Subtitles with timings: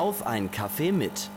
[0.00, 1.28] Auf ein Kaffee mit.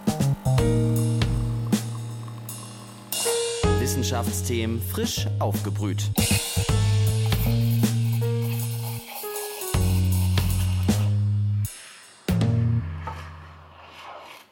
[3.78, 6.10] Wissenschaftsthemen frisch aufgebrüht.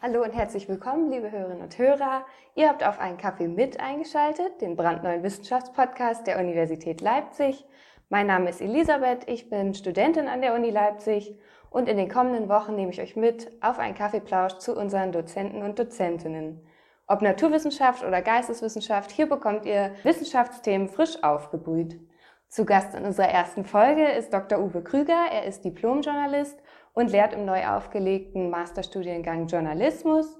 [0.02, 2.25] Hallo und herzlich willkommen, liebe Hörerinnen und Hörer.
[2.55, 7.66] Ihr habt auf einen Kaffee mit eingeschaltet, den brandneuen Wissenschaftspodcast der Universität Leipzig.
[8.09, 11.34] Mein Name ist Elisabeth, ich bin Studentin an der Uni Leipzig
[11.72, 15.64] und in den kommenden Wochen nehme ich euch mit auf einen Kaffeeplausch zu unseren Dozenten
[15.64, 16.68] und Dozentinnen.
[17.08, 21.98] Ob Naturwissenschaft oder Geisteswissenschaft, hier bekommt ihr Wissenschaftsthemen frisch aufgebrüht.
[22.50, 24.59] Zu Gast in unserer ersten Folge ist Dr.
[24.59, 25.28] Uwe Krüger.
[25.31, 26.59] Er ist Diplomjournalist
[26.94, 30.38] und lehrt im neu aufgelegten Masterstudiengang Journalismus.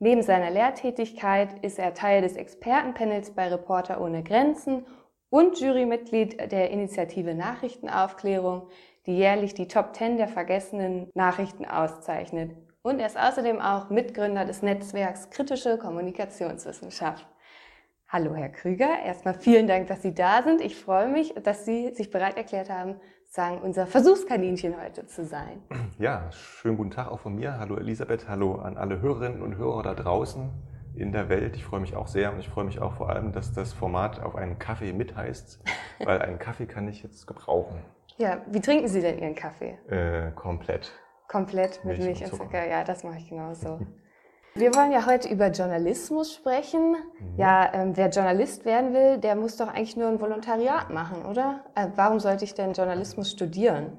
[0.00, 4.84] Neben seiner Lehrtätigkeit ist er Teil des Expertenpanels bei Reporter ohne Grenzen
[5.30, 8.68] und Jurymitglied der Initiative Nachrichtenaufklärung,
[9.06, 12.56] die jährlich die Top 10 der vergessenen Nachrichten auszeichnet.
[12.82, 17.26] Und er ist außerdem auch Mitgründer des Netzwerks Kritische Kommunikationswissenschaft.
[18.08, 18.90] Hallo, Herr Krüger.
[19.04, 20.60] Erstmal vielen Dank, dass Sie da sind.
[20.60, 22.96] Ich freue mich, dass Sie sich bereit erklärt haben,
[23.28, 25.62] sagen, unser Versuchskaninchen heute zu sein.
[25.98, 27.58] Ja, schönen guten Tag auch von mir.
[27.58, 30.50] Hallo Elisabeth, hallo an alle Hörerinnen und Hörer da draußen
[30.94, 31.56] in der Welt.
[31.56, 34.20] Ich freue mich auch sehr und ich freue mich auch vor allem, dass das Format
[34.20, 35.62] auf einen Kaffee mit heißt,
[36.04, 37.78] weil einen Kaffee kann ich jetzt gebrauchen.
[38.18, 39.78] Ja, wie trinken Sie denn Ihren Kaffee?
[39.88, 40.92] Äh, komplett.
[41.28, 42.66] Komplett mit Milch, Milch und Zucker.
[42.66, 43.80] Ja, das mache ich genauso.
[44.54, 46.90] Wir wollen ja heute über Journalismus sprechen.
[46.90, 47.38] Mhm.
[47.38, 51.64] Ja, ähm, wer Journalist werden will, der muss doch eigentlich nur ein Volontariat machen, oder?
[51.74, 53.98] Äh, warum sollte ich denn Journalismus studieren?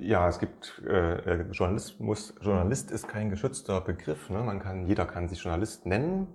[0.00, 2.34] Ja, es gibt äh, äh, Journalismus.
[2.40, 4.30] Journalist ist kein geschützter Begriff.
[4.30, 4.42] Ne?
[4.42, 6.26] Man kann, jeder kann sich Journalist nennen.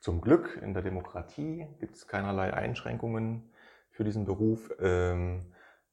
[0.00, 3.50] Zum Glück in der Demokratie gibt es keinerlei Einschränkungen
[3.90, 4.70] für diesen Beruf.
[4.80, 5.46] Ähm,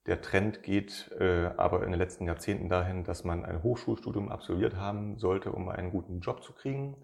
[0.07, 4.75] der Trend geht äh, aber in den letzten Jahrzehnten dahin, dass man ein Hochschulstudium absolviert
[4.75, 6.95] haben sollte, um einen guten Job zu kriegen.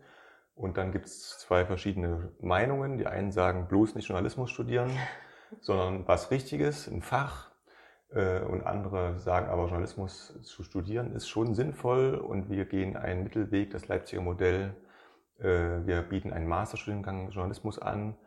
[0.56, 2.98] Und dann gibt es zwei verschiedene Meinungen.
[2.98, 4.92] Die einen sagen, bloß nicht Journalismus studieren,
[5.62, 7.52] sondern was Richtiges, ein Fach,
[8.14, 13.24] äh, und andere sagen aber, Journalismus zu studieren ist schon sinnvoll und wir gehen einen
[13.24, 14.76] Mittelweg, das Leipziger Modell.
[15.40, 18.18] Äh, wir bieten einen Masterstudiengang Journalismus an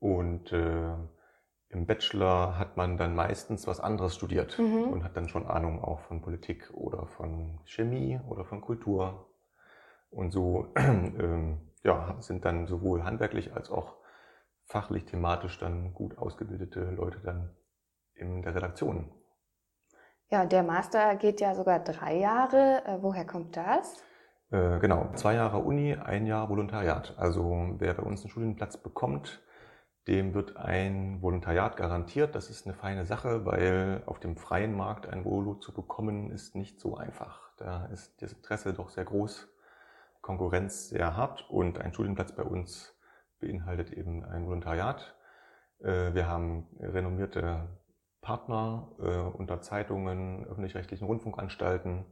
[0.00, 0.94] und äh,
[1.70, 4.88] im Bachelor hat man dann meistens was anderes studiert mhm.
[4.88, 9.28] und hat dann schon Ahnung auch von Politik oder von Chemie oder von Kultur.
[10.10, 13.96] Und so ähm, ja, sind dann sowohl handwerklich als auch
[14.66, 17.54] fachlich, thematisch dann gut ausgebildete Leute dann
[18.14, 19.08] in der Redaktion.
[20.28, 22.82] Ja, der Master geht ja sogar drei Jahre.
[22.84, 24.02] Äh, woher kommt das?
[24.50, 27.14] Äh, genau, zwei Jahre Uni, ein Jahr Volontariat.
[27.16, 29.40] Also wer bei uns einen Studienplatz bekommt,
[30.10, 32.34] dem wird ein Volontariat garantiert.
[32.34, 36.56] Das ist eine feine Sache, weil auf dem freien Markt ein Volo zu bekommen ist
[36.56, 37.52] nicht so einfach.
[37.58, 39.48] Da ist das Interesse doch sehr groß,
[40.20, 42.98] Konkurrenz sehr hart und ein Studienplatz bei uns
[43.38, 45.16] beinhaltet eben ein Volontariat.
[45.78, 47.68] Äh, wir haben renommierte
[48.20, 52.04] Partner äh, unter Zeitungen, öffentlich-rechtlichen Rundfunkanstalten.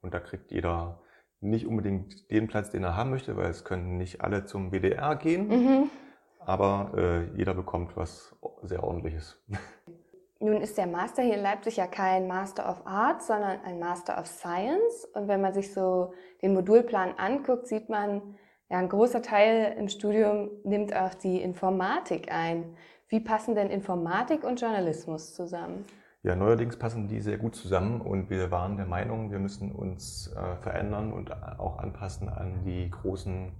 [0.00, 1.02] Und da kriegt jeder
[1.40, 5.16] nicht unbedingt den Platz, den er haben möchte, weil es können nicht alle zum WDR
[5.16, 5.48] gehen.
[5.48, 5.90] Mhm.
[6.46, 9.40] Aber äh, jeder bekommt was sehr ordentliches.
[10.40, 14.18] Nun ist der Master hier in Leipzig ja kein Master of Arts, sondern ein Master
[14.18, 15.04] of Science.
[15.14, 18.34] Und wenn man sich so den Modulplan anguckt, sieht man,
[18.68, 22.74] ja, ein großer Teil im Studium nimmt auch die Informatik ein.
[23.08, 25.84] Wie passen denn Informatik und Journalismus zusammen?
[26.24, 30.32] Ja, neuerdings passen die sehr gut zusammen und wir waren der Meinung, wir müssen uns
[30.34, 33.52] äh, verändern und auch anpassen an die großen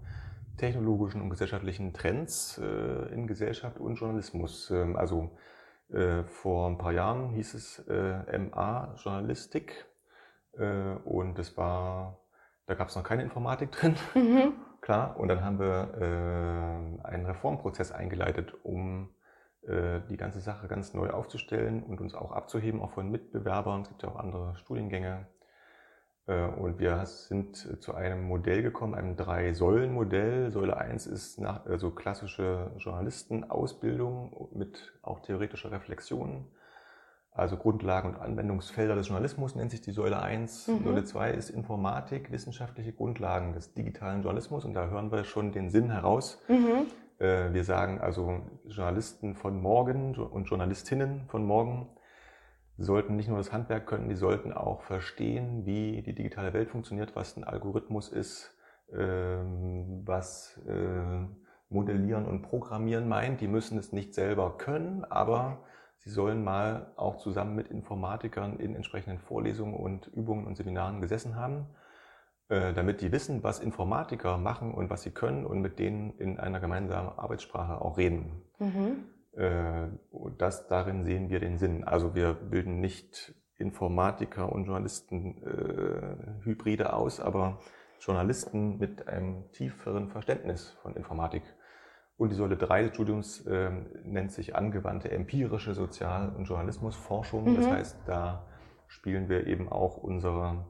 [0.56, 4.70] technologischen und gesellschaftlichen Trends äh, in Gesellschaft und Journalismus.
[4.70, 5.30] Ähm, also
[5.88, 9.86] äh, vor ein paar Jahren hieß es äh, MA Journalistik
[10.58, 12.20] äh, und das war,
[12.66, 13.96] da gab es noch keine Informatik drin.
[14.14, 14.54] Mhm.
[14.80, 19.14] Klar, und dann haben wir äh, einen Reformprozess eingeleitet, um
[19.62, 23.82] äh, die ganze Sache ganz neu aufzustellen und uns auch abzuheben, auch von Mitbewerbern.
[23.82, 25.28] Es gibt ja auch andere Studiengänge.
[26.26, 30.50] Äh, und wir sind zu einem Modell gekommen, einem Drei-Säulen-Modell.
[30.50, 36.46] Säule 1 ist nach, also klassische Journalistenausbildung mit auch theoretischer Reflexion.
[37.34, 40.68] Also Grundlagen und Anwendungsfelder des Journalismus nennt sich die Säule 1.
[40.68, 40.84] Mhm.
[40.84, 44.66] Säule 2 ist Informatik, wissenschaftliche Grundlagen des digitalen Journalismus.
[44.66, 46.42] Und da hören wir schon den Sinn heraus.
[46.48, 46.86] Mhm.
[47.18, 51.88] Äh, wir sagen also, Journalisten von morgen und Journalistinnen von morgen
[52.78, 57.14] sollten nicht nur das Handwerk können, die sollten auch verstehen, wie die digitale Welt funktioniert,
[57.14, 58.56] was ein Algorithmus ist,
[58.92, 61.26] ähm, was äh,
[61.68, 63.40] Modellieren und Programmieren meint.
[63.40, 65.64] Die müssen es nicht selber können, aber
[65.98, 71.36] sie sollen mal auch zusammen mit Informatikern in entsprechenden Vorlesungen und Übungen und Seminaren gesessen
[71.36, 71.66] haben
[72.52, 76.38] äh, damit die wissen, was Informatiker machen und was sie können und mit denen in
[76.38, 78.42] einer gemeinsamen Arbeitssprache auch reden.
[78.58, 79.04] Mhm.
[79.32, 79.88] Äh,
[80.38, 81.84] das, darin sehen wir den Sinn.
[81.84, 87.60] Also wir bilden nicht Informatiker und Journalisten äh, Hybride aus, aber
[88.00, 91.44] Journalisten mit einem tieferen Verständnis von Informatik.
[92.16, 93.70] Und die Säule 3 des Studiums äh,
[94.04, 97.50] nennt sich angewandte empirische Sozial- und Journalismusforschung.
[97.50, 97.56] Mhm.
[97.56, 98.46] Das heißt, da
[98.86, 100.66] spielen wir eben auch unsere,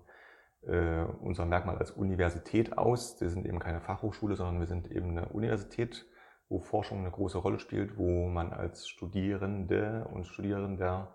[0.63, 3.21] äh, unser Merkmal als Universität aus.
[3.21, 6.07] Wir sind eben keine Fachhochschule, sondern wir sind eben eine Universität,
[6.49, 11.15] wo Forschung eine große Rolle spielt, wo man als Studierende und Studierender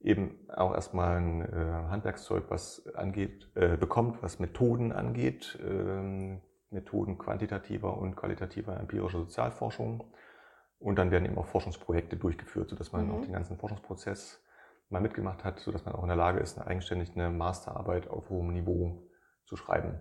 [0.00, 6.38] eben auch erstmal ein äh, Handwerkszeug, was angeht, äh, bekommt, was Methoden angeht, äh,
[6.70, 10.04] Methoden quantitativer und qualitativer empirischer Sozialforschung.
[10.78, 13.12] Und dann werden eben auch Forschungsprojekte durchgeführt, sodass man mhm.
[13.12, 14.42] auch den ganzen Forschungsprozess
[14.88, 18.30] mal mitgemacht hat, sodass man auch in der Lage ist, eine eigenständig eine Masterarbeit auf
[18.30, 19.02] hohem Niveau
[19.44, 20.00] zu schreiben.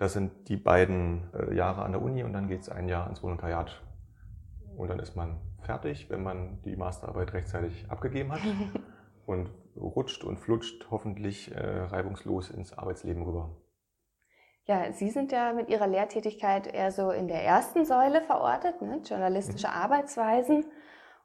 [0.00, 3.06] Das sind die beiden äh, Jahre an der Uni und dann geht es ein Jahr
[3.10, 3.82] ins Volontariat.
[4.74, 8.40] Und dann ist man fertig, wenn man die Masterarbeit rechtzeitig abgegeben hat.
[9.26, 13.50] und rutscht und flutscht hoffentlich äh, reibungslos ins Arbeitsleben rüber.
[14.64, 19.02] Ja, Sie sind ja mit Ihrer Lehrtätigkeit eher so in der ersten Säule verortet, ne?
[19.06, 19.74] journalistische mhm.
[19.74, 20.64] Arbeitsweisen.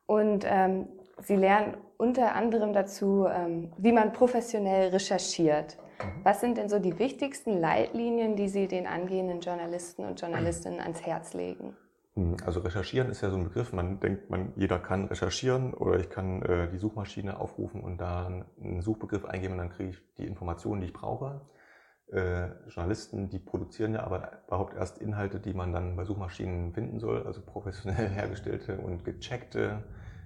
[0.05, 0.89] Und ähm,
[1.19, 5.77] Sie lernen unter anderem dazu, ähm, wie man professionell recherchiert.
[6.03, 6.23] Mhm.
[6.23, 11.01] Was sind denn so die wichtigsten Leitlinien, die Sie den angehenden Journalisten und Journalistinnen ans
[11.05, 11.75] Herz legen?
[12.15, 13.73] Hm, also recherchieren ist ja so ein Begriff.
[13.73, 18.27] Man denkt, man, jeder kann recherchieren oder ich kann äh, die Suchmaschine aufrufen und da
[18.27, 21.41] einen Suchbegriff eingeben und dann kriege ich die Informationen, die ich brauche.
[22.11, 26.99] Äh, Journalisten, die produzieren ja aber überhaupt erst Inhalte, die man dann bei Suchmaschinen finden
[26.99, 29.83] soll, also professionell hergestellte und gecheckte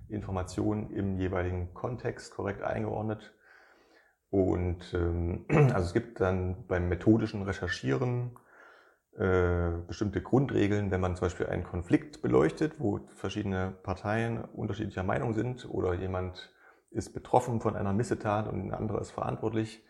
[0.10, 3.34] Informationen im jeweiligen Kontext korrekt eingeordnet.
[4.30, 8.38] Und ähm, also es gibt dann beim methodischen Recherchieren
[9.18, 15.34] äh, bestimmte Grundregeln, wenn man zum Beispiel einen Konflikt beleuchtet, wo verschiedene Parteien unterschiedlicher Meinung
[15.34, 16.54] sind oder jemand
[16.92, 19.84] ist betroffen von einer Missetat und ein anderer ist verantwortlich,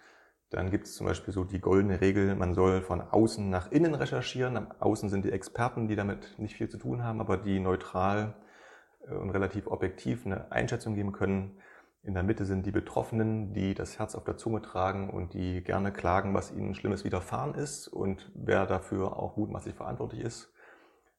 [0.50, 3.94] dann gibt es zum Beispiel so die goldene Regel, man soll von außen nach innen
[3.94, 4.58] recherchieren.
[4.58, 8.34] Am Außen sind die Experten, die damit nicht viel zu tun haben, aber die neutral
[9.08, 11.60] äh, und relativ objektiv eine Einschätzung geben können.
[12.02, 15.62] In der Mitte sind die Betroffenen, die das Herz auf der Zunge tragen und die
[15.64, 20.54] gerne klagen, was ihnen Schlimmes widerfahren ist und wer dafür auch mutmaßlich verantwortlich ist.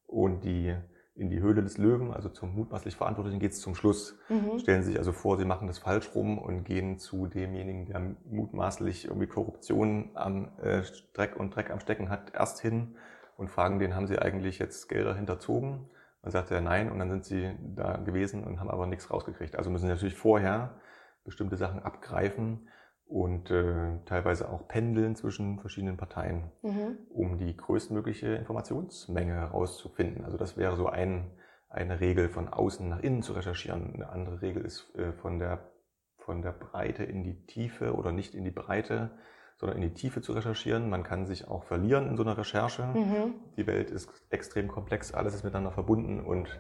[0.07, 0.75] Und die
[1.15, 4.19] in die Höhle des Löwen, also zum mutmaßlich Verantwortlichen, geht es zum Schluss.
[4.31, 4.59] Mhm.
[4.59, 8.17] Stellen Sie sich also vor, Sie machen das falsch rum und gehen zu demjenigen, der
[8.25, 12.97] mutmaßlich irgendwie Korruption am äh, Dreck und Dreck am Stecken hat, erst hin
[13.37, 15.91] und fragen den, haben Sie eigentlich jetzt Gelder hinterzogen?
[16.23, 19.57] Dann sagt er nein und dann sind sie da gewesen und haben aber nichts rausgekriegt.
[19.57, 20.81] Also müssen sie natürlich vorher
[21.25, 22.69] bestimmte Sachen abgreifen
[23.07, 26.99] und äh, teilweise auch pendeln zwischen verschiedenen Parteien, mhm.
[27.11, 30.25] um die größtmögliche Informationsmenge herauszufinden.
[30.25, 31.31] Also das wäre so ein,
[31.69, 33.95] eine Regel, von außen nach innen zu recherchieren.
[33.95, 35.73] Eine andere Regel ist äh, von, der,
[36.19, 39.11] von der Breite in die Tiefe oder nicht in die Breite
[39.61, 40.89] sondern in die Tiefe zu recherchieren.
[40.89, 42.83] Man kann sich auch verlieren in so einer Recherche.
[42.87, 43.35] Mhm.
[43.59, 46.59] Die Welt ist extrem komplex, alles ist miteinander verbunden und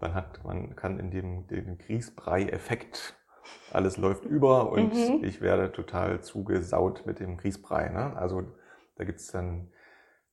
[0.00, 3.16] man, hat, man kann in dem, dem Grießbrei-Effekt,
[3.72, 5.22] alles läuft über und mhm.
[5.22, 7.90] ich werde total zugesaut mit dem Grießbrei.
[7.90, 8.16] Ne?
[8.16, 8.42] Also
[8.96, 9.68] da gibt es dann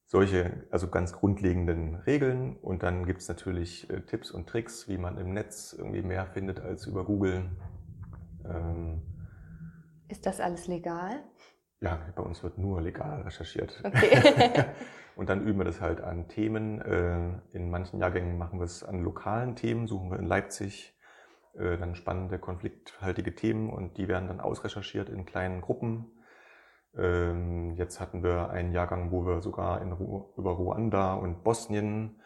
[0.08, 4.98] solche, also ganz grundlegenden Regeln und dann gibt es natürlich äh, Tipps und Tricks, wie
[4.98, 7.52] man im Netz irgendwie mehr findet als über Google.
[8.46, 9.04] Ähm,
[10.08, 11.24] ist das alles legal?
[11.82, 13.82] Ja, bei uns wird nur legal recherchiert.
[13.84, 14.66] Okay.
[15.16, 16.82] und dann üben wir das halt an Themen.
[16.82, 20.94] Äh, in manchen Jahrgängen machen wir es an lokalen Themen, suchen wir in Leipzig
[21.56, 26.12] äh, dann spannende, konflikthaltige Themen und die werden dann ausrecherchiert in kleinen Gruppen.
[26.98, 32.22] Ähm, jetzt hatten wir einen Jahrgang, wo wir sogar in, über Ruanda und Bosnien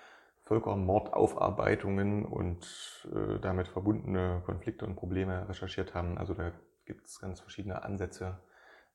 [0.46, 6.18] Völkermordaufarbeitungen und äh, damit verbundene Konflikte und Probleme recherchiert haben.
[6.18, 6.52] Also da
[6.86, 8.40] gibt es ganz verschiedene Ansätze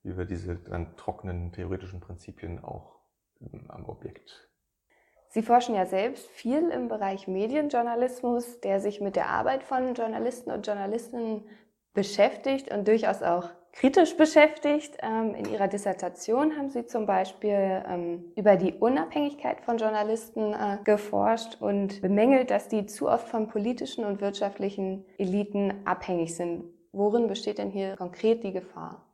[0.09, 2.97] wie wir diese dann trockenen theoretischen Prinzipien auch
[3.69, 4.49] am Objekt.
[5.29, 10.50] Sie forschen ja selbst viel im Bereich Medienjournalismus, der sich mit der Arbeit von Journalisten
[10.50, 11.45] und Journalistinnen
[11.93, 14.97] beschäftigt und durchaus auch kritisch beschäftigt.
[15.03, 20.79] Ähm, in Ihrer Dissertation haben Sie zum Beispiel ähm, über die Unabhängigkeit von Journalisten äh,
[20.83, 26.65] geforscht und bemängelt, dass die zu oft von politischen und wirtschaftlichen Eliten abhängig sind.
[26.93, 29.08] Worin besteht denn hier konkret die Gefahr?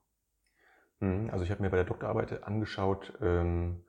[1.04, 3.84] Mhm, also ich habe mir bei der Doktorarbeit angeschaut, ähm,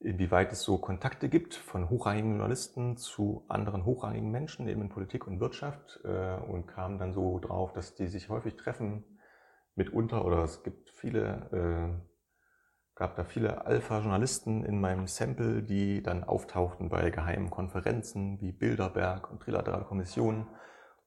[0.00, 5.26] inwieweit es so Kontakte gibt von hochrangigen Journalisten zu anderen hochrangigen Menschen, eben in Politik
[5.26, 9.04] und Wirtschaft äh, und kam dann so drauf, dass die sich häufig treffen
[9.74, 12.04] mitunter oder es gibt viele
[12.94, 19.30] gab da viele Alpha-Journalisten in meinem Sample, die dann auftauchten bei geheimen Konferenzen wie Bilderberg
[19.30, 20.46] und Trilaterale Kommission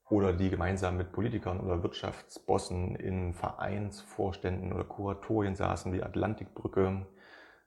[0.10, 7.06] oder die gemeinsam mit Politikern oder Wirtschaftsbossen in Vereinsvorständen oder Kuratorien saßen wie Atlantikbrücke,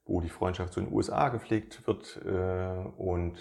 [0.06, 2.20] wo die Freundschaft zu den USA gepflegt wird.
[2.24, 3.38] Äh, und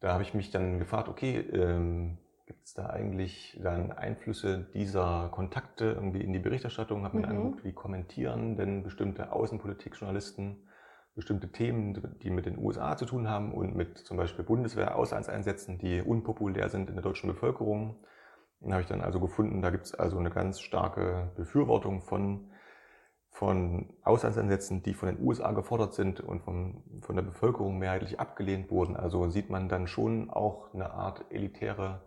[0.00, 5.28] da habe ich mich dann gefragt, okay, ähm, gibt es da eigentlich dann Einflüsse dieser
[5.30, 7.04] Kontakte irgendwie in die Berichterstattung?
[7.04, 7.32] Habe mir mhm.
[7.32, 10.68] angeguckt, wie kommentieren denn bestimmte Außenpolitik-Journalisten
[11.14, 16.00] bestimmte Themen, die mit den USA zu tun haben und mit zum Beispiel Bundeswehr-Auslandseinsätzen, die
[16.00, 18.02] unpopulär sind in der deutschen Bevölkerung.
[18.60, 22.50] Da habe ich dann also gefunden, da gibt es also eine ganz starke Befürwortung von,
[23.28, 28.70] von Auslandseinsätzen, die von den USA gefordert sind und von, von der Bevölkerung mehrheitlich abgelehnt
[28.70, 28.96] wurden.
[28.96, 32.02] Also sieht man dann schon auch eine Art elitäre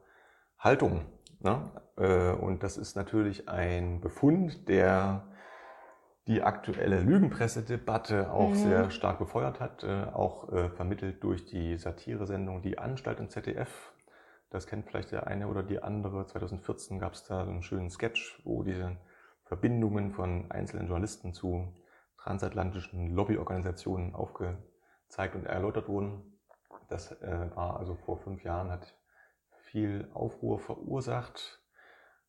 [0.58, 1.02] Haltung.
[1.42, 1.70] Ne?
[1.98, 5.28] Äh, und das ist natürlich ein Befund, der
[6.28, 8.56] die aktuelle Lügenpressedebatte auch mhm.
[8.56, 13.94] sehr stark befeuert hat, äh, auch äh, vermittelt durch die Satiresendung Die Anstalt im ZDF.
[14.50, 16.26] Das kennt vielleicht der eine oder die andere.
[16.26, 18.98] 2014 gab es da so einen schönen Sketch, wo diese
[19.44, 21.74] Verbindungen von einzelnen Journalisten zu
[22.18, 26.40] transatlantischen Lobbyorganisationen aufgezeigt und erläutert wurden.
[26.90, 28.96] Das äh, war also vor fünf Jahren, hat
[29.52, 31.62] viel Aufruhr verursacht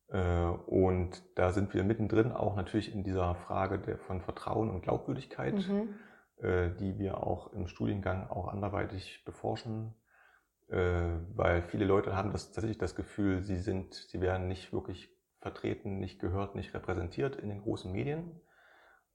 [0.08, 5.54] und da sind wir mittendrin auch natürlich in dieser Frage der, von Vertrauen und Glaubwürdigkeit,
[5.54, 5.96] mhm.
[6.38, 9.94] Äh, die wir auch im Studiengang auch anderweitig beforschen,
[10.68, 10.76] äh,
[11.34, 15.08] weil viele Leute haben das tatsächlich das Gefühl, sie sind, sie werden nicht wirklich
[15.40, 18.40] vertreten, nicht gehört, nicht repräsentiert in den großen Medien.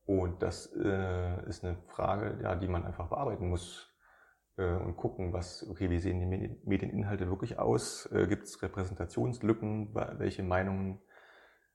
[0.03, 3.90] Und das ist eine Frage, ja, die man einfach bearbeiten muss äh,
[4.57, 8.05] und gucken, was, okay, wie sehen die Medieninhalte wirklich aus?
[8.11, 9.95] Äh, Gibt es Repräsentationslücken?
[10.17, 10.99] Welche Meinungen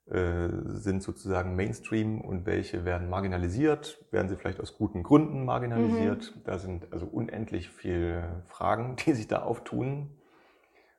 [0.06, 4.04] äh, sind sozusagen Mainstream und welche werden marginalisiert?
[4.12, 6.32] Werden sie vielleicht aus guten Gründen marginalisiert?
[6.36, 6.44] Mhm.
[6.44, 10.16] Da sind also unendlich viele Fragen, die sich da auftun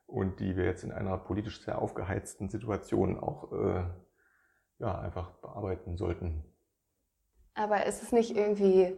[0.07, 3.84] und die wir jetzt in einer politisch sehr aufgeheizten Situation auch äh,
[4.79, 6.43] ja, einfach bearbeiten sollten.
[7.53, 8.96] Aber ist es nicht irgendwie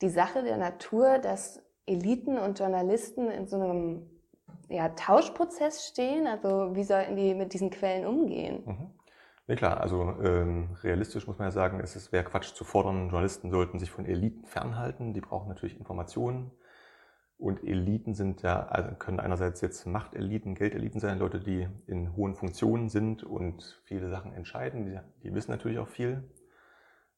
[0.00, 4.10] die Sache der Natur, dass Eliten und Journalisten in so einem
[4.68, 6.26] ja, Tauschprozess stehen?
[6.26, 8.62] Also wie sollten die mit diesen Quellen umgehen?
[8.66, 8.90] Mhm.
[9.46, 13.50] Ja klar, also ähm, realistisch muss man ja sagen, es wäre Quatsch zu fordern, Journalisten
[13.50, 15.12] sollten sich von Eliten fernhalten.
[15.12, 16.52] Die brauchen natürlich Informationen.
[17.36, 22.34] Und Eliten sind ja, also können einerseits jetzt Machteliten, Geldeliten sein, Leute, die in hohen
[22.34, 24.84] Funktionen sind und viele Sachen entscheiden.
[24.84, 26.30] Die, die wissen natürlich auch viel.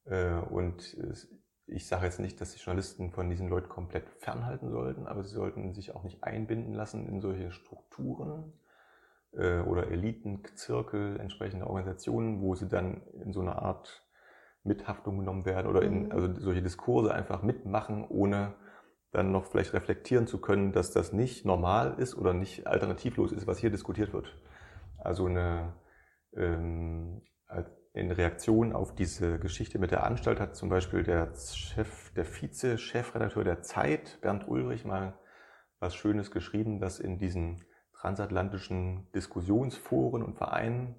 [0.04, 1.28] Äh, und es
[1.72, 5.34] ich sage jetzt nicht, dass die Journalisten von diesen Leuten komplett fernhalten sollten, aber sie
[5.34, 8.52] sollten sich auch nicht einbinden lassen in solche Strukturen
[9.32, 14.06] äh, oder Elitenzirkel, entsprechende Organisationen, wo sie dann in so einer Art
[14.64, 16.12] Mithaftung genommen werden oder in mhm.
[16.12, 18.54] also solche Diskurse einfach mitmachen, ohne
[19.10, 23.46] dann noch vielleicht reflektieren zu können, dass das nicht normal ist oder nicht alternativlos ist,
[23.46, 24.34] was hier diskutiert wird.
[24.98, 25.74] Also eine
[26.34, 27.22] ähm,
[27.94, 33.44] in Reaktion auf diese Geschichte mit der Anstalt hat zum Beispiel der Chef, der Vize-Chefredakteur
[33.44, 35.14] der Zeit, Bernd Ulrich, mal
[35.78, 40.94] was Schönes geschrieben, dass in diesen transatlantischen Diskussionsforen und Vereinen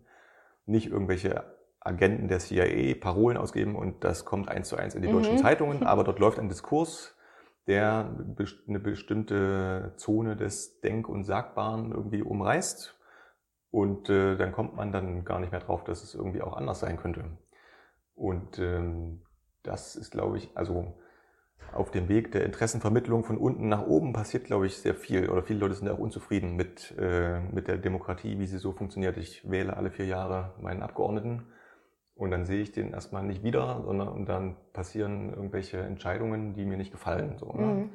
[0.65, 1.43] nicht irgendwelche
[1.79, 5.13] Agenten der CIA Parolen ausgeben und das kommt eins zu eins in die mhm.
[5.13, 7.17] deutschen Zeitungen, aber dort läuft ein Diskurs,
[7.67, 8.15] der
[8.67, 12.95] eine bestimmte Zone des Denk- und Sagbaren irgendwie umreißt
[13.74, 16.80] und äh, dann kommt man dann gar nicht mehr drauf, dass es irgendwie auch anders
[16.80, 17.24] sein könnte.
[18.13, 19.24] Und ähm,
[19.63, 20.94] das ist, glaube ich, also
[21.74, 25.27] auf dem Weg der Interessenvermittlung von unten nach oben passiert, glaube ich, sehr viel.
[25.27, 29.18] Oder viele Leute sind auch unzufrieden mit, äh, mit der Demokratie, wie sie so funktioniert.
[29.18, 31.48] Ich wähle alle vier Jahre meinen Abgeordneten
[32.13, 36.65] und dann sehe ich den erstmal nicht wieder, sondern und dann passieren irgendwelche Entscheidungen, die
[36.65, 37.39] mir nicht gefallen.
[37.39, 37.65] So, ne?
[37.65, 37.89] mhm.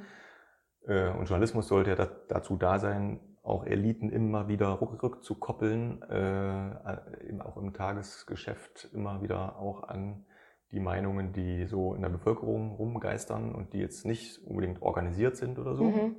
[0.89, 7.41] äh, und Journalismus sollte ja da, dazu da sein, auch Eliten immer wieder rückzukoppeln, äh,
[7.41, 10.25] auch im Tagesgeschäft immer wieder auch an
[10.71, 15.59] die Meinungen, die so in der Bevölkerung rumgeistern und die jetzt nicht unbedingt organisiert sind
[15.59, 15.85] oder so.
[15.85, 16.17] Mhm.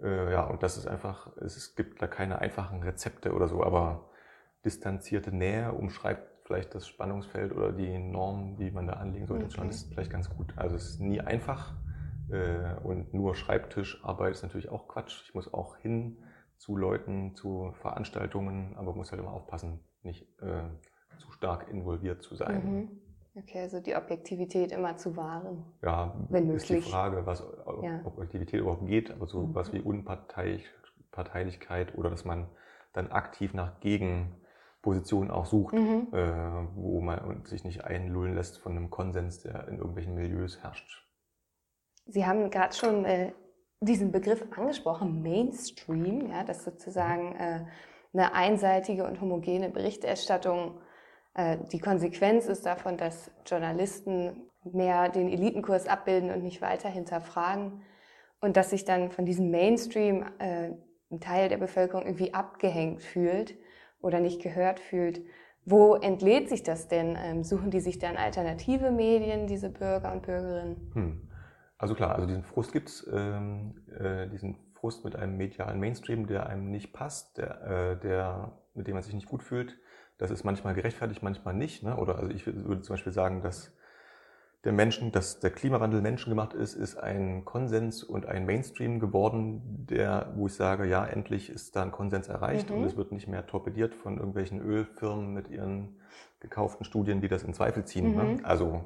[0.00, 4.10] Äh, ja, und das ist einfach, es gibt da keine einfachen Rezepte oder so, aber
[4.64, 9.68] distanzierte Nähe umschreibt vielleicht das Spannungsfeld oder die Normen, die man da anlegen sollte, okay.
[9.68, 10.54] ist vielleicht ganz gut.
[10.56, 11.85] Also es ist nie einfach, äh,
[12.82, 15.22] und nur Schreibtischarbeit ist natürlich auch Quatsch.
[15.26, 16.18] Ich muss auch hin
[16.58, 20.62] zu Leuten, zu Veranstaltungen, aber muss halt immer aufpassen, nicht äh,
[21.18, 22.64] zu stark involviert zu sein.
[22.64, 22.88] Mhm.
[23.36, 25.66] Okay, also die Objektivität immer zu wahren.
[25.82, 26.86] Ja, wenn ist möglich.
[26.86, 27.46] die Frage, was
[27.82, 28.00] ja.
[28.04, 29.54] Objektivität überhaupt geht, aber so mhm.
[29.54, 32.48] was wie Unparteilichkeit oder dass man
[32.94, 34.40] dann aktiv nach Gegen
[34.80, 36.08] Position auch sucht, mhm.
[36.12, 41.05] äh, wo man sich nicht einlullen lässt von einem Konsens, der in irgendwelchen Milieus herrscht.
[42.06, 43.32] Sie haben gerade schon äh,
[43.80, 47.64] diesen Begriff angesprochen, Mainstream, ja, dass sozusagen äh,
[48.12, 50.80] eine einseitige und homogene Berichterstattung
[51.34, 57.82] äh, die Konsequenz ist davon, dass Journalisten mehr den Elitenkurs abbilden und nicht weiter hinterfragen
[58.40, 60.70] und dass sich dann von diesem Mainstream äh,
[61.10, 63.56] ein Teil der Bevölkerung irgendwie abgehängt fühlt
[64.00, 65.20] oder nicht gehört fühlt.
[65.64, 67.16] Wo entlädt sich das denn?
[67.20, 70.90] Ähm, suchen die sich dann alternative Medien, diese Bürger und Bürgerinnen?
[70.94, 71.25] Hm.
[71.78, 76.26] Also klar, also diesen Frust gibt es, ähm, äh, diesen Frust mit einem medialen Mainstream,
[76.26, 79.76] der einem nicht passt, der, äh, der, mit dem man sich nicht gut fühlt.
[80.18, 81.82] Das ist manchmal gerechtfertigt, manchmal nicht.
[81.82, 81.96] Ne?
[81.96, 83.76] Oder also ich würde zum Beispiel sagen, dass
[84.64, 90.32] der Menschen, dass der Klimawandel menschengemacht ist, ist ein Konsens und ein Mainstream geworden, der,
[90.34, 92.78] wo ich sage, ja, endlich ist da ein Konsens erreicht mhm.
[92.78, 96.00] und es wird nicht mehr torpediert von irgendwelchen Ölfirmen mit ihren
[96.40, 98.16] gekauften Studien, die das in Zweifel ziehen.
[98.16, 98.24] Ne?
[98.24, 98.34] Mhm.
[98.36, 98.44] Ne?
[98.44, 98.84] Also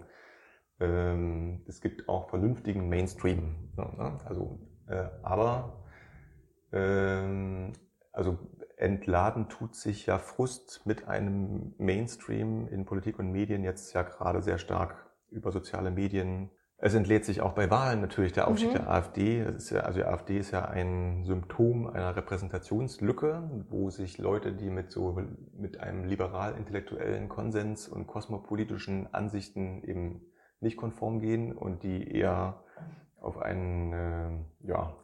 [0.81, 3.55] ähm, es gibt auch vernünftigen Mainstream.
[3.77, 4.19] Ne?
[4.25, 4.59] Also,
[4.89, 5.85] äh, aber
[6.73, 7.73] ähm,
[8.13, 8.39] also
[8.77, 14.41] entladen tut sich ja Frust mit einem Mainstream in Politik und Medien jetzt ja gerade
[14.43, 16.51] sehr stark über soziale Medien.
[16.79, 18.77] Es entlädt sich auch bei Wahlen natürlich der Aufstieg mhm.
[18.77, 19.45] der AfD.
[19.71, 24.91] Ja, also die AfD ist ja ein Symptom einer Repräsentationslücke, wo sich Leute, die mit
[24.91, 25.21] so
[25.53, 30.23] mit einem liberal-intellektuellen Konsens und kosmopolitischen Ansichten eben
[30.61, 32.63] nicht konform gehen und die eher
[33.21, 34.97] auf einen äh, ja,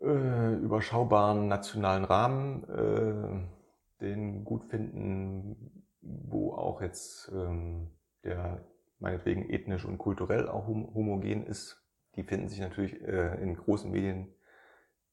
[0.00, 7.90] äh, überschaubaren nationalen Rahmen äh, den gut finden, wo auch jetzt ähm,
[8.24, 8.64] der
[8.98, 11.82] meinetwegen ethnisch und kulturell auch homogen ist,
[12.16, 14.34] die finden sich natürlich äh, in großen Medien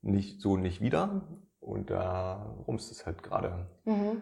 [0.01, 1.27] nicht so nicht wieder.
[1.60, 3.70] Und da rumst es halt gerade.
[3.86, 4.22] Mhm.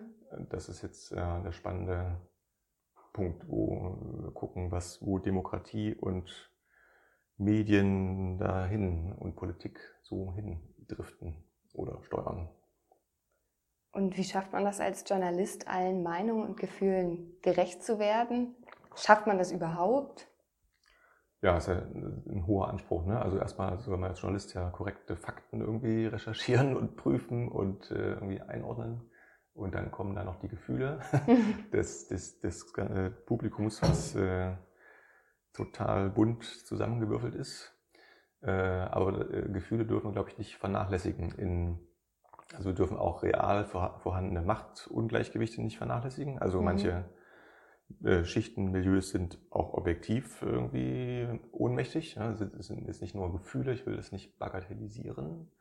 [0.50, 2.20] Das ist jetzt äh, der spannende
[3.14, 6.52] Punkt, wo wir gucken, was, wo Demokratie und
[7.38, 11.44] Medien dahin und Politik so hindriften
[11.74, 12.50] oder steuern.
[13.92, 18.56] Und wie schafft man das als Journalist, allen Meinungen und Gefühlen gerecht zu werden?
[18.96, 20.28] Schafft man das überhaupt?
[21.42, 23.06] Ja, ist ja ein hoher Anspruch.
[23.06, 23.20] Ne?
[23.20, 28.14] Also erstmal soll man als Journalist ja korrekte Fakten irgendwie recherchieren und prüfen und äh,
[28.14, 29.09] irgendwie einordnen.
[29.60, 31.00] Und dann kommen da noch die Gefühle
[31.74, 34.56] des, des, des äh, Publikums, was äh,
[35.54, 37.76] total bunt zusammengewürfelt ist.
[38.42, 41.32] Äh, aber äh, Gefühle dürfen wir, glaube ich, nicht vernachlässigen.
[41.34, 41.80] In,
[42.56, 46.40] also wir dürfen auch real vorhandene Machtungleichgewichte nicht vernachlässigen.
[46.40, 46.66] Also mhm.
[46.66, 47.06] manche
[48.04, 52.16] äh, Schichten, Milieus sind auch objektiv irgendwie ohnmächtig.
[52.16, 55.52] Ja, es sind jetzt nicht nur Gefühle, ich will das nicht bagatellisieren.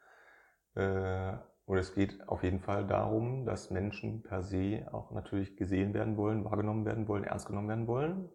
[1.68, 6.16] Und es geht auf jeden Fall darum, dass Menschen per se auch natürlich gesehen werden
[6.16, 8.30] wollen, wahrgenommen werden wollen, ernst genommen werden wollen.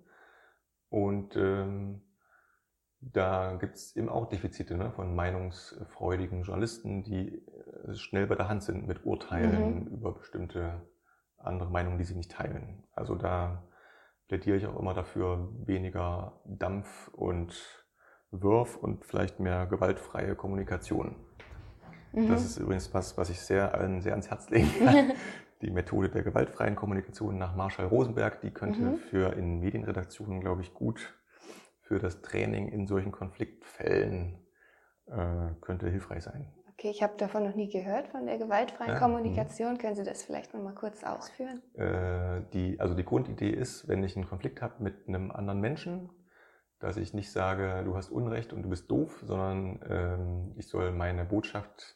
[0.89, 2.03] Und ähm,
[2.99, 8.49] da gibt es eben auch Defizite ne, von meinungsfreudigen Journalisten, die äh, schnell bei der
[8.49, 9.87] Hand sind mit Urteilen mhm.
[9.87, 10.87] über bestimmte
[11.39, 12.83] andere Meinungen, die sie nicht teilen.
[12.91, 13.67] Also da
[14.27, 17.83] plädiere ich auch immer dafür, weniger Dampf und
[18.29, 21.15] Wurf und vielleicht mehr gewaltfreie Kommunikation.
[22.13, 22.29] Mhm.
[22.29, 25.11] Das ist übrigens was, was ich sehr allen sehr ans Herz legen kann.
[25.61, 28.97] die Methode der gewaltfreien Kommunikation nach Marshall Rosenberg, die könnte mhm.
[28.97, 31.17] für in Medienredaktionen, glaube ich, gut
[31.81, 34.39] für das Training in solchen Konfliktfällen
[35.07, 36.51] äh, könnte hilfreich sein.
[36.73, 39.73] Okay, ich habe davon noch nie gehört, von der gewaltfreien ja, Kommunikation.
[39.73, 39.79] Mh.
[39.79, 41.61] Können Sie das vielleicht noch mal kurz ausführen?
[41.75, 46.09] Äh, die, also die Grundidee ist, wenn ich einen Konflikt habe mit einem anderen Menschen,
[46.79, 50.91] dass ich nicht sage, du hast Unrecht und du bist doof, sondern ähm, ich soll
[50.91, 51.95] meine Botschaft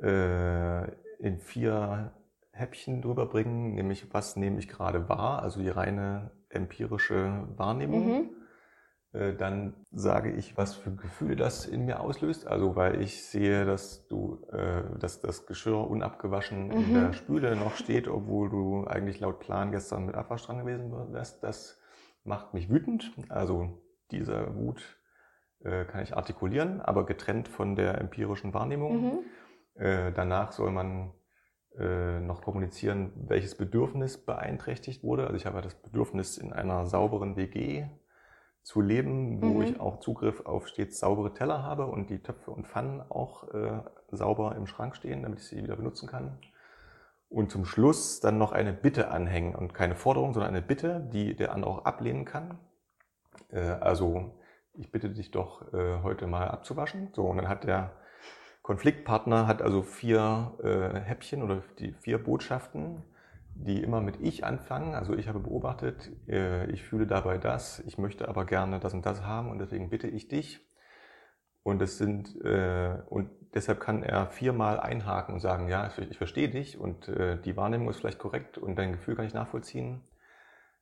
[0.00, 0.84] äh,
[1.18, 2.12] in vier
[2.52, 8.06] Häppchen drüber bringen, nämlich was nehme ich gerade wahr, also die reine empirische Wahrnehmung.
[8.08, 8.30] Mhm.
[9.12, 12.46] Äh, dann sage ich, was für Gefühle das in mir auslöst.
[12.46, 16.72] Also weil ich sehe, dass du, äh, dass das Geschirr unabgewaschen mhm.
[16.72, 20.92] in der Spüle noch steht, obwohl du eigentlich laut Plan gestern mit Abwasch dran gewesen
[21.12, 21.42] wärst.
[21.42, 21.80] Das
[22.24, 23.12] macht mich wütend.
[23.28, 24.98] Also dieser Wut
[25.64, 29.02] äh, kann ich artikulieren, aber getrennt von der empirischen Wahrnehmung.
[29.02, 29.18] Mhm.
[29.78, 31.12] Äh, danach soll man
[31.78, 35.24] äh, noch kommunizieren, welches Bedürfnis beeinträchtigt wurde.
[35.24, 37.86] Also ich habe das Bedürfnis in einer sauberen WG
[38.62, 39.62] zu leben, wo mhm.
[39.62, 43.80] ich auch Zugriff auf stets saubere Teller habe und die Töpfe und Pfannen auch äh,
[44.10, 46.38] sauber im Schrank stehen, damit ich sie wieder benutzen kann.
[47.28, 51.36] Und zum Schluss dann noch eine Bitte anhängen und keine Forderung, sondern eine Bitte, die
[51.36, 52.58] der andere auch ablehnen kann.
[53.50, 54.32] Äh, also
[54.72, 57.10] ich bitte dich doch äh, heute mal abzuwaschen.
[57.12, 57.92] So und dann hat der
[58.66, 63.04] Konfliktpartner hat also vier äh, Häppchen oder die vier Botschaften
[63.58, 64.94] die immer mit ich anfangen.
[64.94, 69.06] Also ich habe beobachtet, äh, ich fühle dabei das, ich möchte aber gerne das und
[69.06, 70.60] das haben und deswegen bitte ich dich.
[71.62, 76.18] Und das sind äh, und deshalb kann er viermal einhaken und sagen, ja, ich, ich
[76.18, 80.02] verstehe dich und äh, die Wahrnehmung ist vielleicht korrekt und dein Gefühl kann ich nachvollziehen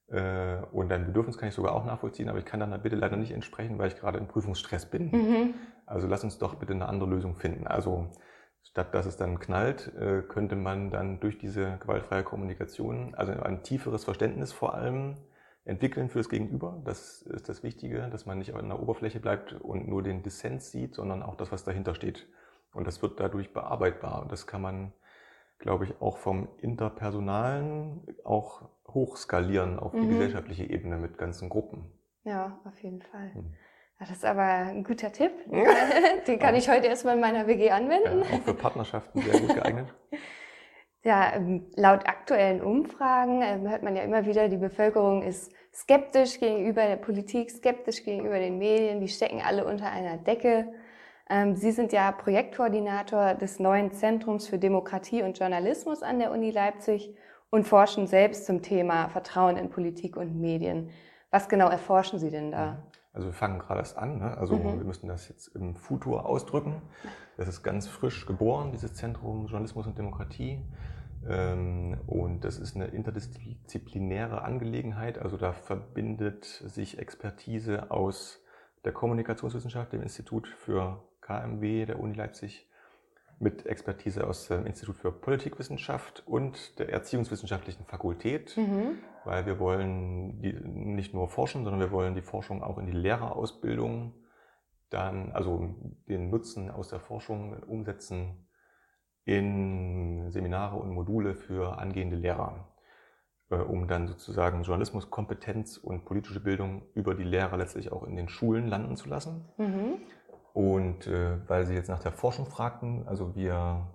[0.08, 3.16] äh, und dein Bedürfnis kann ich sogar auch nachvollziehen, aber ich kann dann bitte leider
[3.16, 5.10] nicht entsprechen, weil ich gerade im Prüfungsstress bin.
[5.10, 5.54] Mhm.
[5.86, 7.66] Also lass uns doch bitte eine andere Lösung finden.
[7.66, 8.10] Also
[8.62, 13.62] statt dass es dann knallt, äh, könnte man dann durch diese gewaltfreie Kommunikation, also ein
[13.62, 15.16] tieferes Verständnis vor allem
[15.64, 16.82] entwickeln fürs Gegenüber.
[16.84, 20.70] Das ist das Wichtige, dass man nicht an der Oberfläche bleibt und nur den Dissens
[20.70, 22.26] sieht, sondern auch das, was dahinter steht.
[22.72, 24.22] Und das wird dadurch bearbeitbar.
[24.22, 24.92] Und das kann man,
[25.58, 30.10] glaube ich, auch vom Interpersonalen auch hochskalieren auf die mhm.
[30.10, 31.90] gesellschaftliche Ebene mit ganzen Gruppen.
[32.24, 33.34] Ja, auf jeden Fall.
[33.34, 33.54] Hm.
[33.98, 35.32] Das ist aber ein guter Tipp.
[36.26, 38.22] Den kann ich heute erstmal in meiner WG anwenden.
[38.22, 39.94] Ja, auch für Partnerschaften sehr gut geeignet.
[41.06, 46.40] Ja, ähm, laut aktuellen Umfragen ähm, hört man ja immer wieder, die Bevölkerung ist skeptisch
[46.40, 50.72] gegenüber der Politik, skeptisch gegenüber den Medien, die stecken alle unter einer Decke.
[51.30, 56.50] Ähm, Sie sind ja Projektkoordinator des neuen Zentrums für Demokratie und Journalismus an der Uni
[56.50, 57.14] Leipzig
[57.50, 60.90] und forschen selbst zum Thema Vertrauen in Politik und Medien.
[61.30, 62.82] Was genau erforschen Sie denn da?
[63.12, 64.18] Also wir fangen gerade erst an.
[64.18, 64.36] Ne?
[64.36, 64.78] Also mhm.
[64.78, 66.82] wir müssen das jetzt im Futur ausdrücken.
[67.36, 70.60] Das ist ganz frisch geboren, dieses Zentrum Journalismus und Demokratie.
[71.28, 75.18] Ähm, und das ist eine interdisziplinäre Angelegenheit.
[75.18, 78.42] Also da verbindet sich Expertise aus
[78.84, 82.68] der Kommunikationswissenschaft, dem Institut für KMW der Uni Leipzig,
[83.38, 88.98] mit Expertise aus dem Institut für Politikwissenschaft und der Erziehungswissenschaftlichen Fakultät, mhm.
[89.24, 90.38] weil wir wollen
[90.94, 94.14] nicht nur forschen, sondern wir wollen die Forschung auch in die Lehrerausbildung
[94.90, 95.74] dann, also
[96.08, 98.48] den Nutzen aus der Forschung umsetzen
[99.24, 102.74] in Seminare und Module für angehende Lehrer,
[103.50, 108.28] äh, um dann sozusagen Journalismuskompetenz und politische Bildung über die Lehrer letztlich auch in den
[108.28, 109.48] Schulen landen zu lassen.
[109.56, 109.98] Mhm.
[110.54, 113.92] Und äh, weil Sie jetzt nach der Forschung fragten, also wir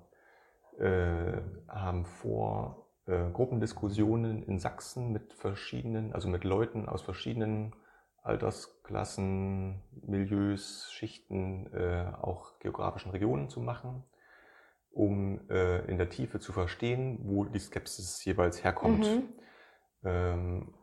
[0.77, 7.73] äh, haben vor, äh, Gruppendiskussionen in Sachsen mit verschiedenen, also mit Leuten aus verschiedenen
[8.21, 14.03] Altersklassen, Milieus, Schichten, äh, auch geografischen Regionen zu machen,
[14.91, 19.07] um äh, in der Tiefe zu verstehen, wo die Skepsis jeweils herkommt.
[19.07, 19.29] Mhm.
[20.03, 20.73] Ähm,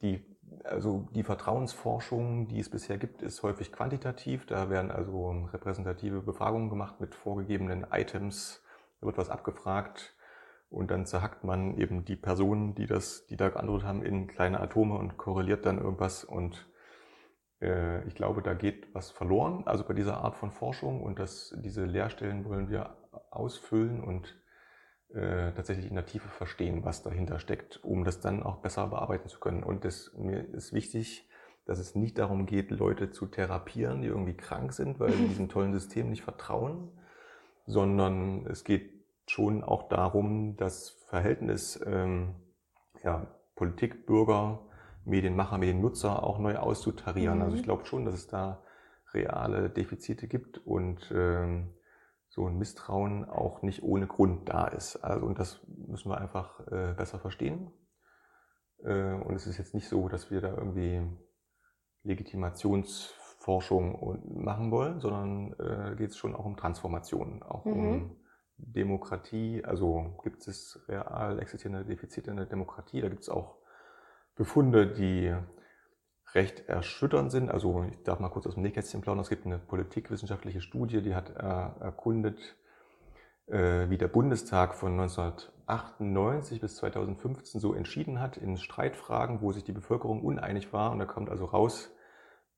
[0.00, 0.33] die
[0.64, 4.46] also die Vertrauensforschung, die es bisher gibt, ist häufig quantitativ.
[4.46, 8.62] Da werden also repräsentative Befragungen gemacht mit vorgegebenen Items.
[9.00, 10.14] Da wird was abgefragt
[10.70, 14.60] und dann zerhackt man eben die Personen, die das, die da geantwortet haben, in kleine
[14.60, 16.24] Atome und korreliert dann irgendwas.
[16.24, 16.68] Und
[17.60, 19.62] äh, ich glaube, da geht was verloren.
[19.66, 22.96] Also bei dieser Art von Forschung und das, diese Lehrstellen wollen wir
[23.30, 24.34] ausfüllen und
[25.14, 29.28] äh, tatsächlich in der Tiefe verstehen, was dahinter steckt, um das dann auch besser bearbeiten
[29.28, 29.62] zu können.
[29.62, 31.28] Und das, mir ist wichtig,
[31.66, 35.48] dass es nicht darum geht, Leute zu therapieren, die irgendwie krank sind, weil sie diesem
[35.48, 36.90] tollen System nicht vertrauen,
[37.66, 38.92] sondern es geht
[39.26, 42.34] schon auch darum, das Verhältnis ähm,
[43.02, 44.66] ja, Politik, Bürger,
[45.04, 47.38] Medienmacher, Mediennutzer auch neu auszutarieren.
[47.38, 47.44] Mhm.
[47.44, 48.62] Also ich glaube schon, dass es da
[49.12, 51.70] reale Defizite gibt und ähm,
[52.34, 54.96] so ein Misstrauen auch nicht ohne Grund da ist.
[54.96, 57.70] Also, und das müssen wir einfach äh, besser verstehen.
[58.82, 61.00] Äh, und es ist jetzt nicht so, dass wir da irgendwie
[62.02, 67.72] Legitimationsforschung machen wollen, sondern äh, geht es schon auch um Transformation, auch mhm.
[67.72, 68.16] um
[68.56, 69.64] Demokratie.
[69.64, 73.00] Also gibt es real existierende Defizite in der Demokratie.
[73.00, 73.58] Da gibt es auch
[74.34, 75.32] Befunde, die
[76.34, 77.50] recht erschütternd sind.
[77.50, 79.22] Also ich darf mal kurz aus dem Nähkästchen plaudern.
[79.22, 82.56] Es gibt eine politikwissenschaftliche Studie, die hat äh, erkundet,
[83.46, 89.64] äh, wie der Bundestag von 1998 bis 2015 so entschieden hat in Streitfragen, wo sich
[89.64, 90.90] die Bevölkerung uneinig war.
[90.90, 91.92] Und da kommt also raus,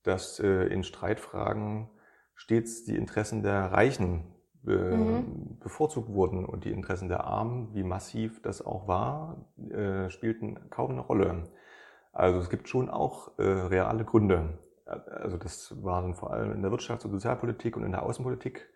[0.02, 1.90] dass äh, in Streitfragen
[2.34, 5.58] stets die Interessen der Reichen mhm.
[5.58, 9.46] bevorzugt wurden und die Interessen der Armen, wie massiv das auch war,
[10.10, 11.44] spielten kaum eine Rolle.
[12.16, 14.58] Also es gibt schon auch äh, reale Gründe.
[14.86, 18.68] Also das waren vor allem in der Wirtschafts- und Sozialpolitik und in der Außenpolitik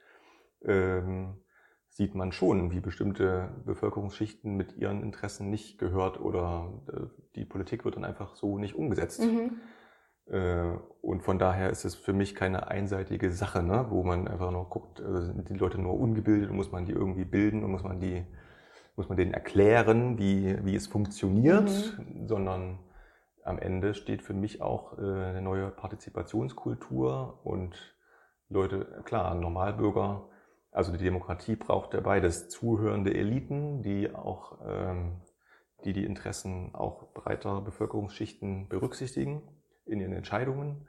[0.63, 1.37] ähm,
[1.89, 7.01] sieht man schon, wie bestimmte Bevölkerungsschichten mit ihren Interessen nicht gehört oder äh,
[7.35, 9.23] die Politik wird dann einfach so nicht umgesetzt.
[9.23, 9.53] Mhm.
[10.27, 14.51] Äh, und von daher ist es für mich keine einseitige Sache, ne, wo man einfach
[14.51, 17.71] nur guckt, äh, sind die Leute nur ungebildet und muss man die irgendwie bilden und
[17.71, 18.27] muss man die,
[18.97, 22.29] muss man denen erklären, wie, wie es funktioniert, mhm.
[22.29, 22.79] sondern
[23.45, 27.97] am Ende steht für mich auch äh, eine neue Partizipationskultur und
[28.49, 30.29] Leute, klar, Normalbürger,
[30.73, 32.49] also die Demokratie braucht ja beides.
[32.49, 35.21] Zuhörende Eliten, die auch ähm,
[35.85, 39.43] die die Interessen auch breiter Bevölkerungsschichten berücksichtigen
[39.87, 40.87] in ihren Entscheidungen.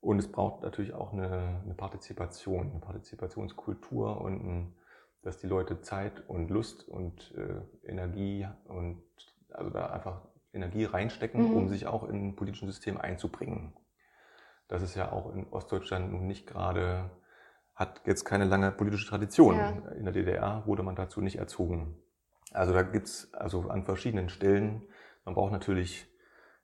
[0.00, 4.74] Und es braucht natürlich auch eine, eine Partizipation, eine Partizipationskultur und ein,
[5.22, 9.02] dass die Leute Zeit und Lust und äh, Energie und
[9.50, 11.56] also da einfach Energie reinstecken, mhm.
[11.56, 13.72] um sich auch in ein politisches System einzubringen.
[14.68, 17.10] Das ist ja auch in Ostdeutschland nun nicht gerade,
[17.74, 19.56] hat jetzt keine lange politische Tradition.
[19.56, 19.70] Ja.
[19.96, 21.96] In der DDR wurde man dazu nicht erzogen.
[22.52, 24.82] Also da gibt's also an verschiedenen Stellen,
[25.24, 26.06] man braucht natürlich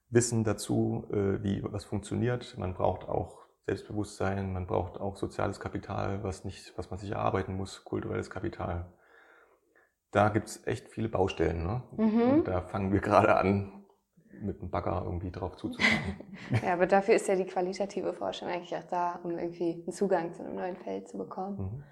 [0.09, 2.57] Wissen dazu, äh, wie was funktioniert.
[2.59, 7.57] Man braucht auch Selbstbewusstsein, man braucht auch soziales Kapital, was, nicht, was man sich erarbeiten
[7.57, 8.87] muss, kulturelles Kapital.
[10.13, 11.65] Da gibt's echt viele Baustellen.
[11.65, 11.83] Ne?
[11.97, 12.23] Mhm.
[12.23, 13.76] Und da fangen wir gerade an,
[14.43, 16.17] mit dem Bagger irgendwie drauf zuzufahren.
[16.65, 20.33] ja, aber dafür ist ja die qualitative Forschung eigentlich auch da, um irgendwie einen Zugang
[20.33, 21.59] zu einem neuen Feld zu bekommen.
[21.59, 21.85] Mhm.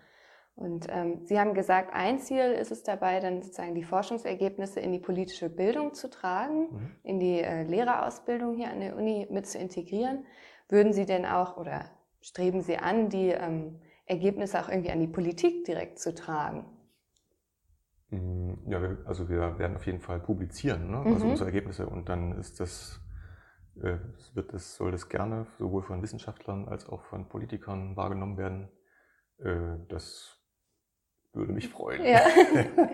[0.56, 4.92] Und ähm, Sie haben gesagt, ein Ziel ist es dabei, dann sozusagen die Forschungsergebnisse in
[4.92, 6.90] die politische Bildung zu tragen, mhm.
[7.02, 10.24] in die äh, Lehrerausbildung hier an der Uni mit zu integrieren.
[10.68, 15.08] Würden Sie denn auch oder streben Sie an, die ähm, Ergebnisse auch irgendwie an die
[15.08, 16.66] Politik direkt zu tragen?
[18.14, 20.98] Mm, ja, wir, also wir werden auf jeden Fall publizieren, ne?
[20.98, 21.32] also mhm.
[21.32, 23.00] unsere Ergebnisse und dann ist das,
[23.82, 23.98] äh,
[24.34, 28.68] wird das, soll das gerne sowohl von Wissenschaftlern als auch von Politikern wahrgenommen werden.
[29.38, 30.38] Äh, das
[31.32, 32.04] würde mich freuen.
[32.04, 32.20] Ja.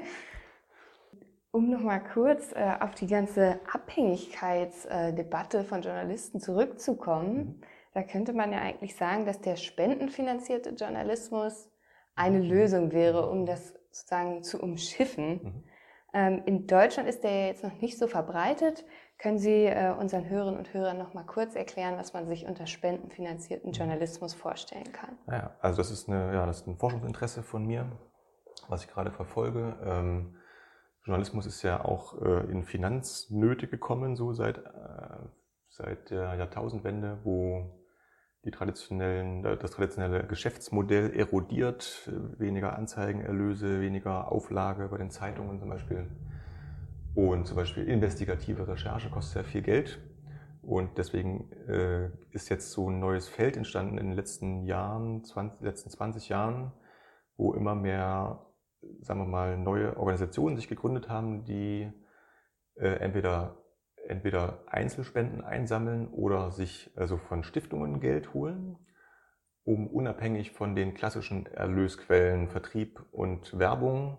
[1.53, 7.61] um nochmal kurz äh, auf die ganze Abhängigkeitsdebatte von Journalisten zurückzukommen, mhm.
[7.93, 11.69] da könnte man ja eigentlich sagen, dass der spendenfinanzierte Journalismus
[12.15, 12.49] eine mhm.
[12.49, 15.43] Lösung wäre, um das sozusagen zu umschiffen.
[15.43, 15.65] Mhm.
[16.13, 18.85] Ähm, in Deutschland ist der jetzt noch nicht so verbreitet.
[19.19, 22.67] Können Sie äh, unseren Hörerinnen und Hörern noch mal kurz erklären, was man sich unter
[22.67, 23.75] spendenfinanzierten mhm.
[23.75, 25.17] Journalismus vorstellen kann?
[25.31, 27.91] Ja, also das ist, eine, ja, das ist ein Forschungsinteresse von mir
[28.71, 29.77] was ich gerade verfolge.
[29.85, 30.37] Ähm,
[31.05, 35.19] Journalismus ist ja auch äh, in Finanznöte gekommen, so seit, äh,
[35.69, 37.80] seit der Jahrtausendwende, wo
[38.45, 45.69] die traditionellen, äh, das traditionelle Geschäftsmodell erodiert, weniger Anzeigenerlöse, weniger Auflage bei den Zeitungen zum
[45.69, 46.09] Beispiel.
[47.15, 50.01] Und zum Beispiel investigative Recherche kostet sehr viel Geld.
[50.63, 55.61] Und deswegen äh, ist jetzt so ein neues Feld entstanden in den letzten Jahren, 20,
[55.63, 56.73] letzten 20 Jahren,
[57.37, 58.47] wo immer mehr
[59.01, 61.91] sagen wir mal, neue Organisationen sich gegründet haben, die
[62.77, 63.57] äh, entweder,
[64.09, 68.79] entweder Einzelspenden einsammeln oder sich also von Stiftungen Geld holen,
[69.65, 74.19] um unabhängig von den klassischen Erlösquellen, Vertrieb und Werbung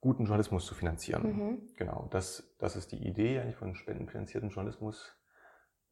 [0.00, 1.22] guten Journalismus zu finanzieren.
[1.22, 1.58] Mhm.
[1.76, 5.16] Genau, das, das ist die Idee eigentlich von spendenfinanzierten Journalismus.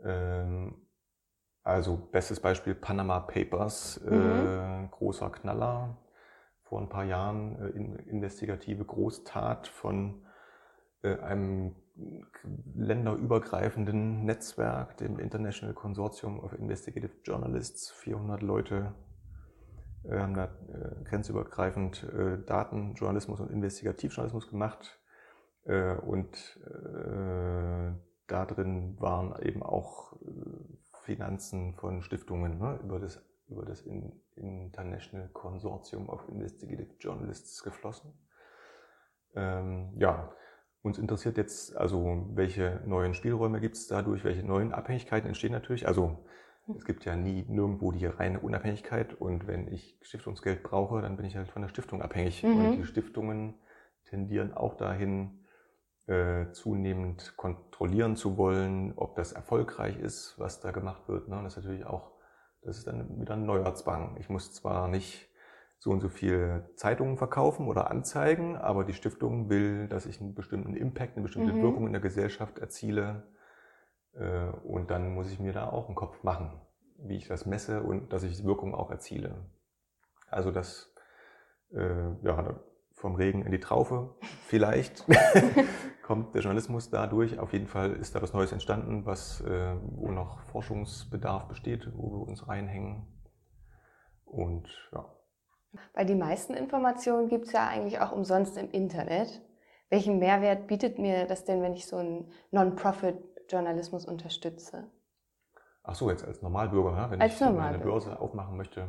[0.01, 0.87] Ähm,
[1.63, 4.13] also bestes Beispiel Panama Papers, mhm.
[4.13, 5.99] äh, großer Knaller,
[6.63, 10.26] vor ein paar Jahren äh, in, investigative Großtat von äh,
[11.15, 11.75] einem
[12.75, 17.91] länderübergreifenden Netzwerk, dem International Consortium of Investigative Journalists.
[17.91, 18.95] 400 Leute
[20.05, 25.01] äh, haben da äh, grenzübergreifend äh, Datenjournalismus und Investigativjournalismus gemacht.
[25.65, 27.93] Äh, und äh,
[28.27, 30.27] da drin waren eben auch äh,
[31.05, 33.87] Finanzen von Stiftungen ne, über das über das
[34.35, 38.13] International Consortium of Investigative Journalists geflossen.
[39.35, 40.33] Ähm, ja,
[40.87, 45.87] uns interessiert jetzt also, welche neuen Spielräume gibt es dadurch, welche neuen Abhängigkeiten entstehen natürlich.
[45.87, 46.25] Also
[46.77, 51.27] es gibt ja nie nirgendwo die reine Unabhängigkeit und wenn ich Stiftungsgeld brauche, dann bin
[51.27, 52.43] ich halt von der Stiftung abhängig.
[52.43, 52.65] Mhm.
[52.65, 53.55] Und die Stiftungen
[54.05, 55.45] tendieren auch dahin,
[56.07, 61.29] äh, zunehmend kontrollieren zu wollen, ob das erfolgreich ist, was da gemacht wird.
[61.29, 61.37] Ne?
[61.39, 62.17] Und das ist natürlich auch
[62.67, 64.17] das ist dann wieder ein neuer Zwang.
[64.19, 65.29] Ich muss zwar nicht
[65.79, 70.35] so und so viele Zeitungen verkaufen oder anzeigen, aber die Stiftung will, dass ich einen
[70.35, 71.63] bestimmten Impact, eine bestimmte mhm.
[71.63, 73.25] Wirkung in der Gesellschaft erziele.
[74.15, 76.61] Äh, und dann muss ich mir da auch einen Kopf machen,
[76.99, 79.47] wie ich das messe und dass ich Wirkung auch erziele.
[80.29, 80.93] Also das,
[81.73, 82.61] äh, ja,
[82.95, 84.15] vom Regen in die Traufe
[84.47, 85.05] vielleicht
[86.03, 87.39] kommt der Journalismus dadurch.
[87.39, 92.13] Auf jeden Fall ist da was Neues entstanden, was, äh, wo noch Forschungsbedarf besteht, wo
[92.13, 93.07] wir uns reinhängen.
[94.25, 95.16] Und ja.
[95.95, 99.43] Weil die meisten Informationen gibt es ja eigentlich auch umsonst im Internet.
[99.89, 104.91] Welchen Mehrwert bietet mir das denn, wenn ich so einen Non-Profit-Journalismus unterstütze?
[105.83, 107.75] Ach so, jetzt als Normalbürger, wenn als ich Normalbürger.
[107.75, 108.89] eine Börse aufmachen möchte.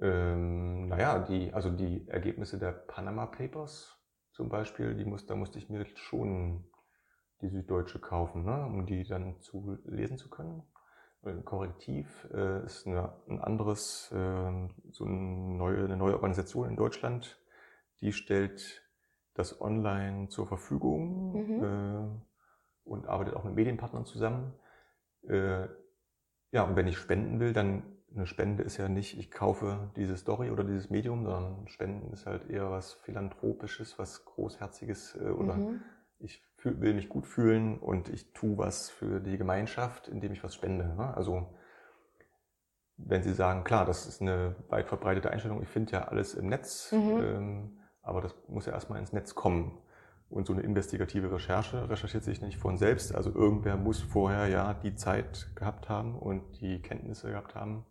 [0.00, 3.98] Ähm, naja, die, also die Ergebnisse der Panama Papers
[4.32, 6.64] zum Beispiel, die muss, da musste ich mir schon
[7.42, 10.62] die Süddeutsche kaufen, ne, um die dann zu lesen zu können.
[11.22, 16.76] Ein Korrektiv äh, ist eine, ein anderes, äh, so eine neue, eine neue Organisation in
[16.76, 17.38] Deutschland,
[18.00, 18.82] die stellt
[19.34, 21.64] das online zur Verfügung Mhm.
[21.64, 24.54] äh, und arbeitet auch mit Medienpartnern zusammen.
[25.28, 25.68] Äh,
[26.52, 27.82] ja, und wenn ich spenden will, dann
[28.14, 32.26] eine Spende ist ja nicht, ich kaufe diese Story oder dieses Medium, sondern Spenden ist
[32.26, 35.80] halt eher was Philanthropisches, was Großherziges äh, oder Mhm.
[36.18, 40.54] ich will mich gut fühlen und ich tue was für die Gemeinschaft, indem ich was
[40.54, 40.94] spende.
[40.94, 41.14] Ne?
[41.16, 41.46] Also
[42.96, 46.48] wenn Sie sagen, klar, das ist eine weit verbreitete Einstellung, ich finde ja alles im
[46.48, 47.20] Netz, Mhm.
[47.22, 49.78] ähm, aber das muss ja erstmal ins Netz kommen.
[50.28, 53.12] Und so eine investigative Recherche recherchiert sich nicht von selbst.
[53.14, 57.84] Also irgendwer muss vorher ja die Zeit gehabt haben und die Kenntnisse gehabt haben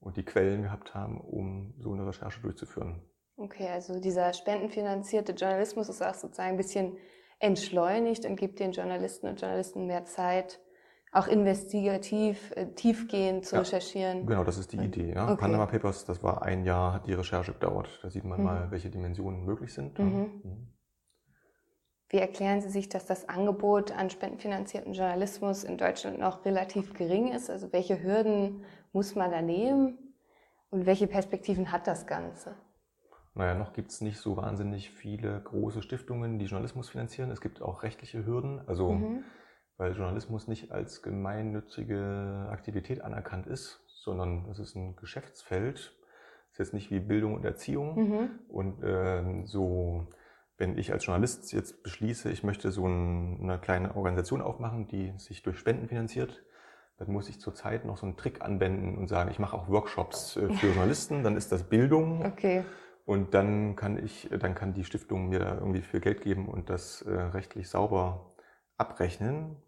[0.00, 3.02] und die Quellen gehabt haben, um so eine Recherche durchzuführen.
[3.36, 6.96] Okay, also dieser spendenfinanzierte Journalismus ist auch sozusagen ein bisschen
[7.44, 10.60] entschleunigt und gibt den Journalisten und Journalisten mehr Zeit,
[11.12, 13.60] auch investigativ, äh, tiefgehend zu Ja.
[13.60, 14.26] recherchieren.
[14.26, 15.12] Genau, das ist die Idee.
[15.14, 15.26] Ja.
[15.32, 15.36] Okay.
[15.42, 18.00] Panama Papers, das war ein Jahr, hat die Recherche gedauert.
[18.02, 18.44] Da sieht man Mhm.
[18.44, 19.98] mal, welche Dimensionen möglich sind.
[19.98, 20.40] Mhm.
[20.42, 20.68] Mhm.
[22.08, 27.32] Wie erklären Sie sich, dass das Angebot an spendenfinanzierten Journalismus in Deutschland noch relativ gering
[27.32, 27.50] ist?
[27.50, 29.98] Also welche Hürden muss man da nehmen
[30.70, 32.54] und welche Perspektiven hat das Ganze?
[33.34, 37.30] Naja, noch gibt es nicht so wahnsinnig viele große Stiftungen, die Journalismus finanzieren.
[37.30, 39.24] Es gibt auch rechtliche Hürden, also Mhm.
[39.76, 45.76] weil Journalismus nicht als gemeinnützige Aktivität anerkannt ist, sondern es ist ein Geschäftsfeld.
[45.78, 47.96] Es ist jetzt nicht wie Bildung und Erziehung.
[47.96, 48.30] Mhm.
[48.48, 50.06] Und ähm, so,
[50.56, 55.12] wenn ich als Journalist jetzt beschließe, ich möchte so ein, eine kleine Organisation aufmachen, die
[55.18, 56.44] sich durch Spenden finanziert,
[56.98, 60.36] dann muss ich zurzeit noch so einen Trick anwenden und sagen, ich mache auch Workshops
[60.36, 62.64] äh, für Journalisten, dann ist das Bildung Okay.
[63.04, 66.70] Und dann kann ich, dann kann die Stiftung mir da irgendwie viel Geld geben und
[66.70, 68.34] das äh, rechtlich sauber
[68.76, 69.62] abrechnen.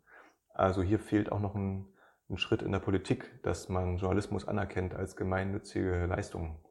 [0.55, 1.87] Also hier fehlt auch noch ein,
[2.31, 6.64] ein Schritt in der Politik, dass man Journalismus anerkennt als gemeinnützige Leistung.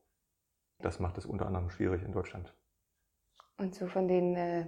[0.79, 2.53] Das macht es unter anderem schwierig in Deutschland.
[3.57, 4.65] Und so von den äh,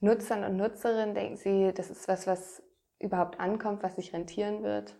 [0.00, 2.62] Nutzern und Nutzerinnen denken Sie, das ist was, was
[2.98, 4.98] überhaupt ankommt, was sich rentieren wird?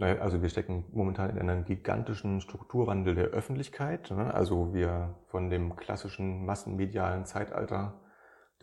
[0.00, 4.10] Naja, also wir stecken momentan in einem gigantischen Strukturwandel der Öffentlichkeit.
[4.10, 4.32] ne?
[4.32, 8.00] Also wir von dem klassischen massenmedialen Zeitalter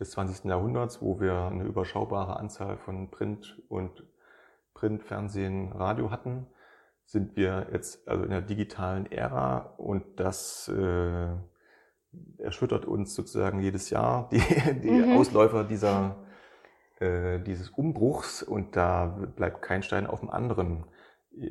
[0.00, 0.46] des 20.
[0.46, 4.02] Jahrhunderts, wo wir eine überschaubare Anzahl von Print und
[4.74, 6.48] Print, Fernsehen, Radio hatten,
[7.04, 11.28] sind wir jetzt also in der digitalen Ära und das äh,
[12.38, 14.40] erschüttert uns sozusagen jedes Jahr die,
[14.80, 15.16] die Mhm.
[15.16, 16.16] Ausläufer dieser,
[16.98, 20.82] äh, dieses Umbruchs und da bleibt kein Stein auf dem anderen.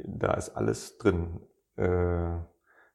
[0.05, 1.39] Da ist alles drin.
[1.77, 2.37] Äh,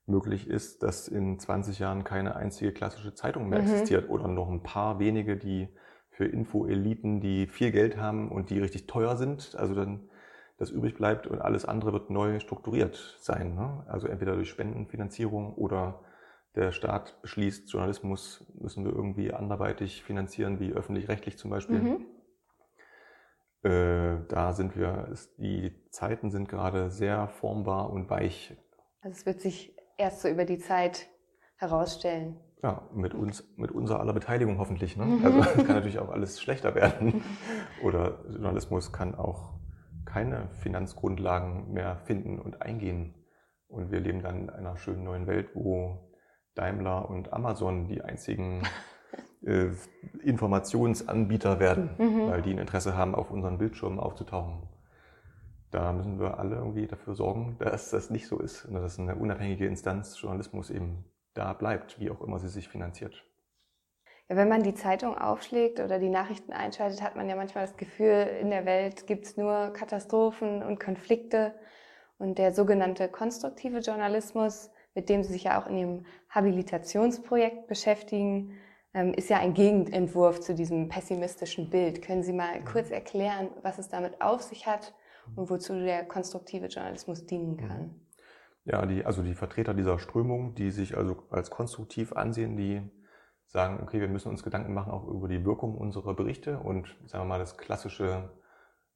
[0.06, 3.64] möglich ist, dass in 20 Jahren keine einzige klassische Zeitung mehr Mhm.
[3.64, 5.68] existiert oder noch ein paar wenige, die
[6.10, 10.08] für Info-Eliten, die viel Geld haben und die richtig teuer sind, also dann
[10.58, 13.54] das übrig bleibt und alles andere wird neu strukturiert sein.
[13.54, 13.84] Ne?
[13.88, 16.00] Also entweder durch Spendenfinanzierung oder
[16.54, 21.80] der Staat beschließt, Journalismus müssen wir irgendwie anderweitig finanzieren, wie öffentlich-rechtlich zum Beispiel.
[21.80, 22.06] Mhm.
[23.62, 28.56] Äh, da sind wir, ist, die Zeiten sind gerade sehr formbar und weich.
[29.00, 31.08] Also es wird sich erst so über die Zeit
[31.56, 32.40] herausstellen.
[32.62, 34.96] Ja, mit uns, mit unserer aller Beteiligung hoffentlich.
[34.96, 35.04] Ne?
[35.04, 35.24] Mhm.
[35.24, 37.22] Also es kann natürlich auch alles schlechter werden.
[37.82, 39.54] Oder Journalismus kann auch
[40.04, 43.14] keine Finanzgrundlagen mehr finden und eingehen.
[43.68, 46.12] Und wir leben dann in einer schönen neuen Welt, wo
[46.54, 48.62] Daimler und Amazon die einzigen
[49.44, 49.68] äh,
[50.22, 52.28] Informationsanbieter werden, Mhm.
[52.28, 54.68] weil die ein Interesse haben, auf unseren Bildschirmen aufzutauchen.
[55.70, 59.16] Da müssen wir alle irgendwie dafür sorgen, dass das nicht so ist und dass eine
[59.16, 63.24] unabhängige Instanz Journalismus eben da bleibt, wie auch immer sie sich finanziert.
[64.28, 67.76] Ja, wenn man die Zeitung aufschlägt oder die Nachrichten einschaltet, hat man ja manchmal das
[67.76, 71.54] Gefühl, in der Welt gibt es nur Katastrophen und Konflikte.
[72.18, 78.52] Und der sogenannte konstruktive Journalismus, mit dem Sie sich ja auch in Ihrem Habilitationsprojekt beschäftigen,
[79.14, 82.02] ist ja ein Gegenentwurf zu diesem pessimistischen Bild.
[82.02, 84.94] Können Sie mal kurz erklären, was es damit auf sich hat
[85.34, 87.94] und wozu der konstruktive Journalismus dienen kann?
[88.64, 92.82] Ja, die, also die Vertreter dieser Strömung, die sich also als konstruktiv ansehen, die
[93.46, 97.24] sagen, okay, wir müssen uns Gedanken machen auch über die Wirkung unserer Berichte und sagen
[97.24, 98.30] wir mal, das klassische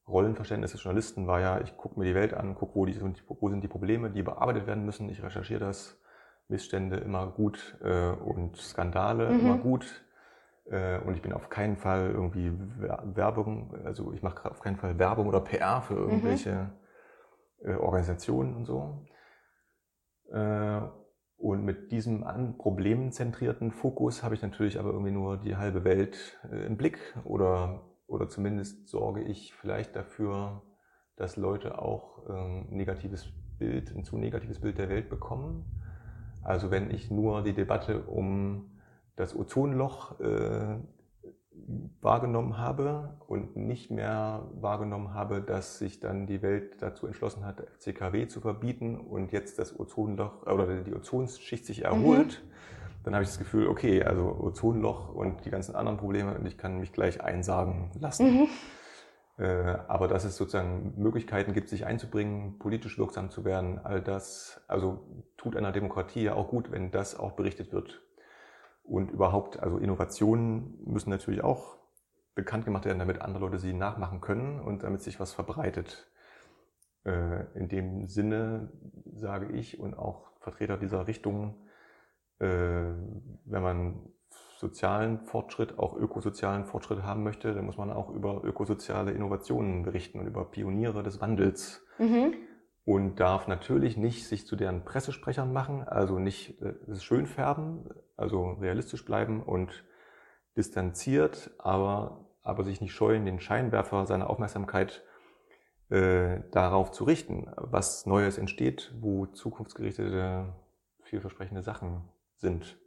[0.09, 3.49] Rollenverständnis des Journalisten war ja, ich gucke mir die Welt an, gucke, wo, die, wo
[3.51, 6.01] sind die Probleme, die bearbeitet werden müssen, ich recherchiere das,
[6.49, 9.41] Missstände immer gut äh, und Skandale Mhm.
[9.41, 10.05] immer gut.
[10.71, 14.77] Äh, und ich bin auf keinen Fall irgendwie Wer- Werbung, also ich mache auf keinen
[14.77, 16.73] Fall Werbung oder PR für irgendwelche
[17.65, 19.07] äh, Organisationen und so.
[20.31, 20.81] Äh,
[21.39, 26.39] und mit diesem an problemzentrierten Fokus habe ich natürlich aber irgendwie nur die halbe Welt
[26.51, 30.63] äh, im Blick oder, oder zumindest sorge ich vielleicht dafür,
[31.17, 35.65] dass Leute auch ein negatives Bild, ein zu negatives Bild der Welt bekommen.
[36.47, 38.71] Also wenn ich nur die Debatte um
[39.17, 40.77] das Ozonloch äh,
[42.01, 47.67] wahrgenommen habe und nicht mehr wahrgenommen habe, dass sich dann die Welt dazu entschlossen hat,
[47.79, 53.03] FCKW zu verbieten und jetzt das Ozonloch oder die Ozonschicht sich erholt, mhm.
[53.03, 56.57] dann habe ich das Gefühl, okay, also Ozonloch und die ganzen anderen Probleme und ich
[56.57, 58.43] kann mich gleich einsagen lassen.
[58.43, 58.49] Mhm.
[59.39, 64.63] Äh, aber dass es sozusagen Möglichkeiten gibt, sich einzubringen, politisch wirksam zu werden, all das,
[64.67, 65.07] also
[65.37, 68.03] tut einer Demokratie ja auch gut, wenn das auch berichtet wird.
[68.83, 71.77] Und überhaupt, also Innovationen müssen natürlich auch
[72.35, 76.11] bekannt gemacht werden, damit andere Leute sie nachmachen können und damit sich was verbreitet.
[77.05, 78.73] Äh, in dem Sinne
[79.13, 81.67] sage ich und auch Vertreter dieser Richtung,
[82.39, 84.13] äh, wenn man
[84.57, 90.19] sozialen Fortschritt, auch ökosozialen Fortschritt haben möchte, dann muss man auch über ökosoziale Innovationen berichten
[90.19, 91.85] und über Pioniere des Wandels.
[91.99, 92.35] Mhm.
[92.85, 98.53] Und darf natürlich nicht sich zu deren Pressesprechern machen, also nicht äh, schön färben, also
[98.53, 99.85] realistisch bleiben und
[100.57, 105.03] distanziert, aber, aber sich nicht scheuen, den Scheinwerfer seiner Aufmerksamkeit
[105.91, 110.55] äh, darauf zu richten, was Neues entsteht, wo zukunftsgerichtete,
[111.03, 112.79] vielversprechende Sachen sind.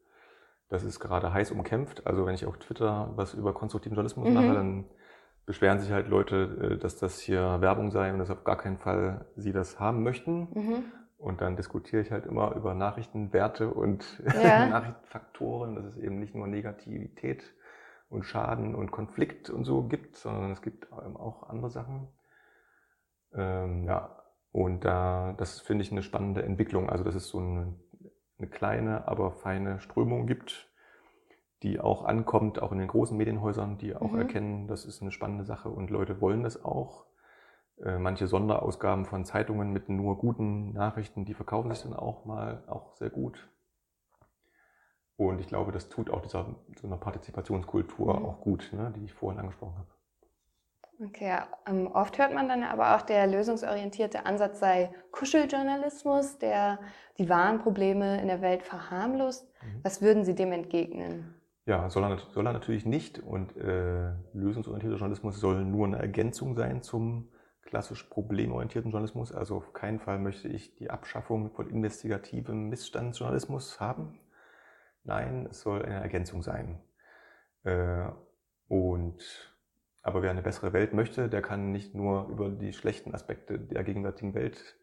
[0.70, 2.06] Das ist gerade heiß umkämpft.
[2.06, 4.34] Also wenn ich auf Twitter was über konstruktiven Journalismus mhm.
[4.34, 4.86] mache, dann
[5.46, 8.78] beschweren sich halt Leute, äh, dass das hier Werbung sei und dass auf gar keinen
[8.78, 10.48] Fall sie das haben möchten.
[10.54, 10.84] Mhm.
[11.18, 14.66] Und dann diskutiere ich halt immer über Nachrichtenwerte und ja.
[14.70, 17.44] Nachrichtenfaktoren, dass es eben nicht nur Negativität
[18.10, 22.08] und Schaden und Konflikt und so gibt, sondern es gibt auch andere Sachen.
[23.34, 24.20] Ähm, ja,
[24.52, 26.90] und da, das finde ich eine spannende Entwicklung.
[26.90, 27.76] Also, dass es so eine,
[28.40, 30.70] eine kleine, aber feine Strömung gibt,
[31.64, 34.20] die auch ankommt, auch in den großen Medienhäusern, die auch mhm.
[34.20, 37.06] erkennen, das ist eine spannende Sache und Leute wollen das auch.
[37.84, 42.64] Äh, manche Sonderausgaben von Zeitungen mit nur guten Nachrichten, die verkaufen sich dann auch mal
[42.68, 43.50] auch sehr gut.
[45.16, 48.26] Und ich glaube, das tut auch dieser so einer Partizipationskultur mhm.
[48.26, 49.99] auch gut, ne, die ich vorhin angesprochen habe.
[51.02, 51.38] Okay.
[51.66, 56.80] Ähm, oft hört man dann aber auch, der lösungsorientierte Ansatz sei Kuscheljournalismus, der
[57.18, 59.48] die wahren Probleme in der Welt verharmlost.
[59.62, 59.80] Mhm.
[59.84, 61.34] Was würden Sie dem entgegnen?
[61.66, 63.20] Ja, soll er, soll er natürlich nicht.
[63.20, 67.32] Und äh, lösungsorientierter Journalismus soll nur eine Ergänzung sein zum
[67.62, 69.32] klassisch problemorientierten Journalismus.
[69.32, 74.20] Also auf keinen Fall möchte ich die Abschaffung von investigativem Missstandsjournalismus haben.
[75.04, 76.82] Nein, es soll eine Ergänzung sein.
[77.64, 78.08] Äh,
[78.68, 79.20] und
[80.02, 83.84] aber wer eine bessere Welt möchte, der kann nicht nur über die schlechten Aspekte der
[83.84, 84.78] gegenwärtigen Welt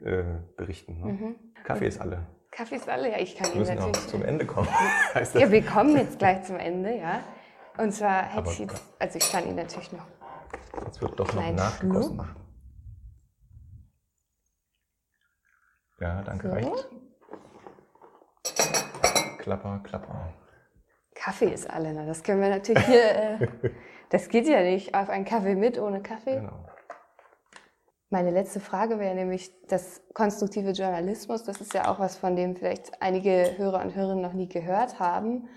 [0.00, 0.24] äh,
[0.56, 1.00] berichten.
[1.00, 1.12] Ne?
[1.12, 1.34] Mhm.
[1.64, 2.26] Kaffee ist alle.
[2.50, 3.96] Kaffee ist alle, ja, ich kann wir Ihnen natürlich.
[3.96, 4.68] Auch zum Ende kommen.
[5.14, 5.42] heißt das?
[5.42, 7.20] Ja, wir kommen jetzt gleich zum Ende, ja.
[7.78, 10.06] Und zwar hätte ich jetzt, also ich kann Ihnen natürlich noch
[10.84, 12.14] Jetzt wird doch noch nachgegossen.
[12.16, 12.36] Schluck.
[16.00, 16.54] Ja, danke, so.
[16.54, 16.88] reicht.
[19.38, 20.32] Klapper, klapper.
[21.24, 22.04] Kaffee ist alle, ne?
[22.04, 23.48] das können wir natürlich hier, äh,
[24.10, 26.36] das geht ja nicht auf einen Kaffee mit ohne Kaffee.
[26.36, 26.66] Genau.
[28.10, 31.42] Meine letzte Frage wäre nämlich das konstruktive Journalismus.
[31.42, 35.00] Das ist ja auch was, von dem vielleicht einige Hörer und Hörerinnen noch nie gehört
[35.00, 35.48] haben.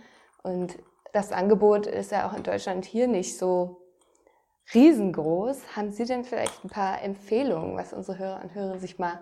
[0.41, 0.77] Und
[1.11, 3.81] das Angebot ist ja auch in Deutschland hier nicht so
[4.73, 5.75] riesengroß.
[5.75, 9.19] Haben Sie denn vielleicht ein paar Empfehlungen, was unsere Hörer und Hörer sich mal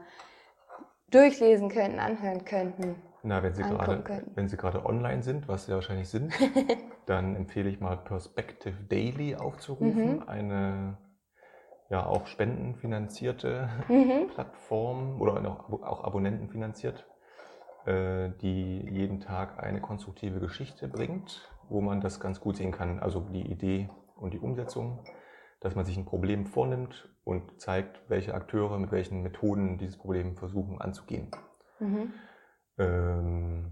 [1.10, 3.02] durchlesen könnten, anhören könnten?
[3.26, 4.04] Na, wenn Sie, gerade,
[4.36, 6.34] wenn Sie gerade online sind, was Sie wahrscheinlich sind,
[7.06, 10.18] dann empfehle ich mal Perspective Daily aufzurufen.
[10.18, 10.24] Mhm.
[10.28, 10.98] Eine
[11.90, 14.28] ja auch spendenfinanzierte mhm.
[14.34, 17.06] Plattform oder auch abonnentenfinanziert,
[17.86, 23.00] äh, die jeden Tag eine konstruktive Geschichte bringt, wo man das ganz gut sehen kann.
[23.00, 25.04] Also die Idee und die Umsetzung
[25.66, 30.36] dass man sich ein Problem vornimmt und zeigt, welche Akteure mit welchen Methoden dieses Problem
[30.36, 31.32] versuchen anzugehen.
[31.80, 32.14] Mhm.
[32.78, 33.72] Ähm,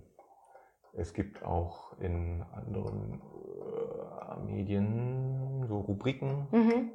[0.94, 6.48] es gibt auch in anderen äh, Medien so Rubriken.
[6.52, 6.92] Mhm.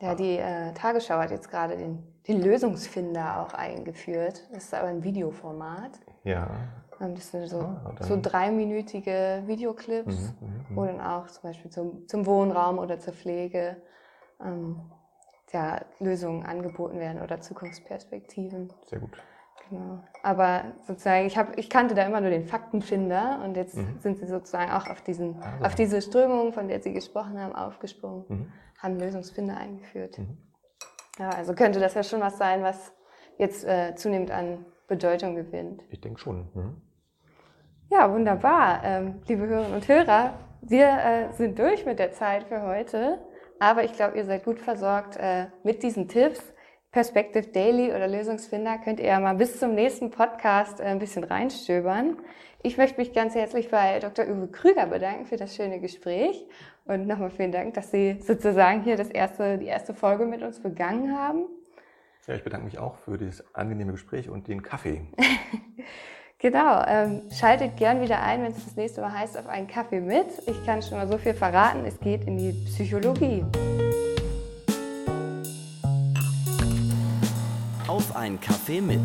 [0.00, 4.48] Ja, die äh, Tagesschau hat jetzt gerade den, den Lösungsfinder auch eingeführt.
[4.52, 5.92] Das ist aber ein Videoformat.
[6.24, 6.50] Ja.
[6.98, 11.70] Das sind so, ah, so dreiminütige Videoclips, mhm, mhm, mhm, wo dann auch zum Beispiel
[11.70, 13.76] zum, zum Wohnraum oder zur Pflege
[14.40, 14.80] ähm,
[15.52, 18.72] ja, Lösungen angeboten werden oder Zukunftsperspektiven.
[18.86, 19.20] Sehr gut.
[19.72, 20.04] Genau.
[20.22, 23.98] Aber sozusagen, ich, hab, ich kannte da immer nur den Faktenfinder und jetzt mhm.
[24.00, 25.64] sind sie sozusagen auch auf, diesen, also.
[25.64, 28.52] auf diese Strömung, von der Sie gesprochen haben, aufgesprungen, mhm.
[28.78, 30.18] haben Lösungsfinder eingeführt.
[30.18, 30.36] Mhm.
[31.18, 32.92] Ja, also könnte das ja schon was sein, was
[33.38, 35.82] jetzt äh, zunehmend an Bedeutung gewinnt.
[35.88, 36.48] Ich denke schon.
[36.52, 36.82] Mhm.
[37.88, 38.82] Ja, wunderbar.
[38.84, 43.20] Ähm, liebe Hörerinnen und Hörer, wir äh, sind durch mit der Zeit für heute.
[43.58, 46.51] Aber ich glaube, ihr seid gut versorgt äh, mit diesen Tipps,
[46.92, 51.24] Perspective Daily oder Lösungsfinder könnt ihr ja mal bis zum nächsten Podcast äh, ein bisschen
[51.24, 52.18] reinstöbern.
[52.62, 54.26] Ich möchte mich ganz herzlich bei Dr.
[54.26, 56.46] Uwe Krüger bedanken für das schöne Gespräch
[56.84, 60.60] und nochmal vielen Dank, dass Sie sozusagen hier das erste, die erste Folge mit uns
[60.60, 61.46] begangen haben.
[62.26, 65.00] Ja, ich bedanke mich auch für dieses angenehme Gespräch und den Kaffee.
[66.38, 70.00] genau, ähm, schaltet gern wieder ein, wenn es das nächste Mal heißt, auf einen Kaffee
[70.00, 70.26] mit.
[70.46, 73.44] Ich kann schon mal so viel verraten, es geht in die Psychologie.
[77.92, 79.02] Auf ein Kaffee mit.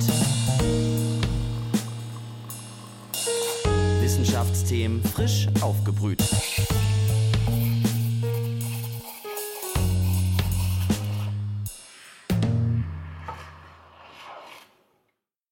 [4.00, 6.24] Wissenschaftsthemen frisch aufgebrüht.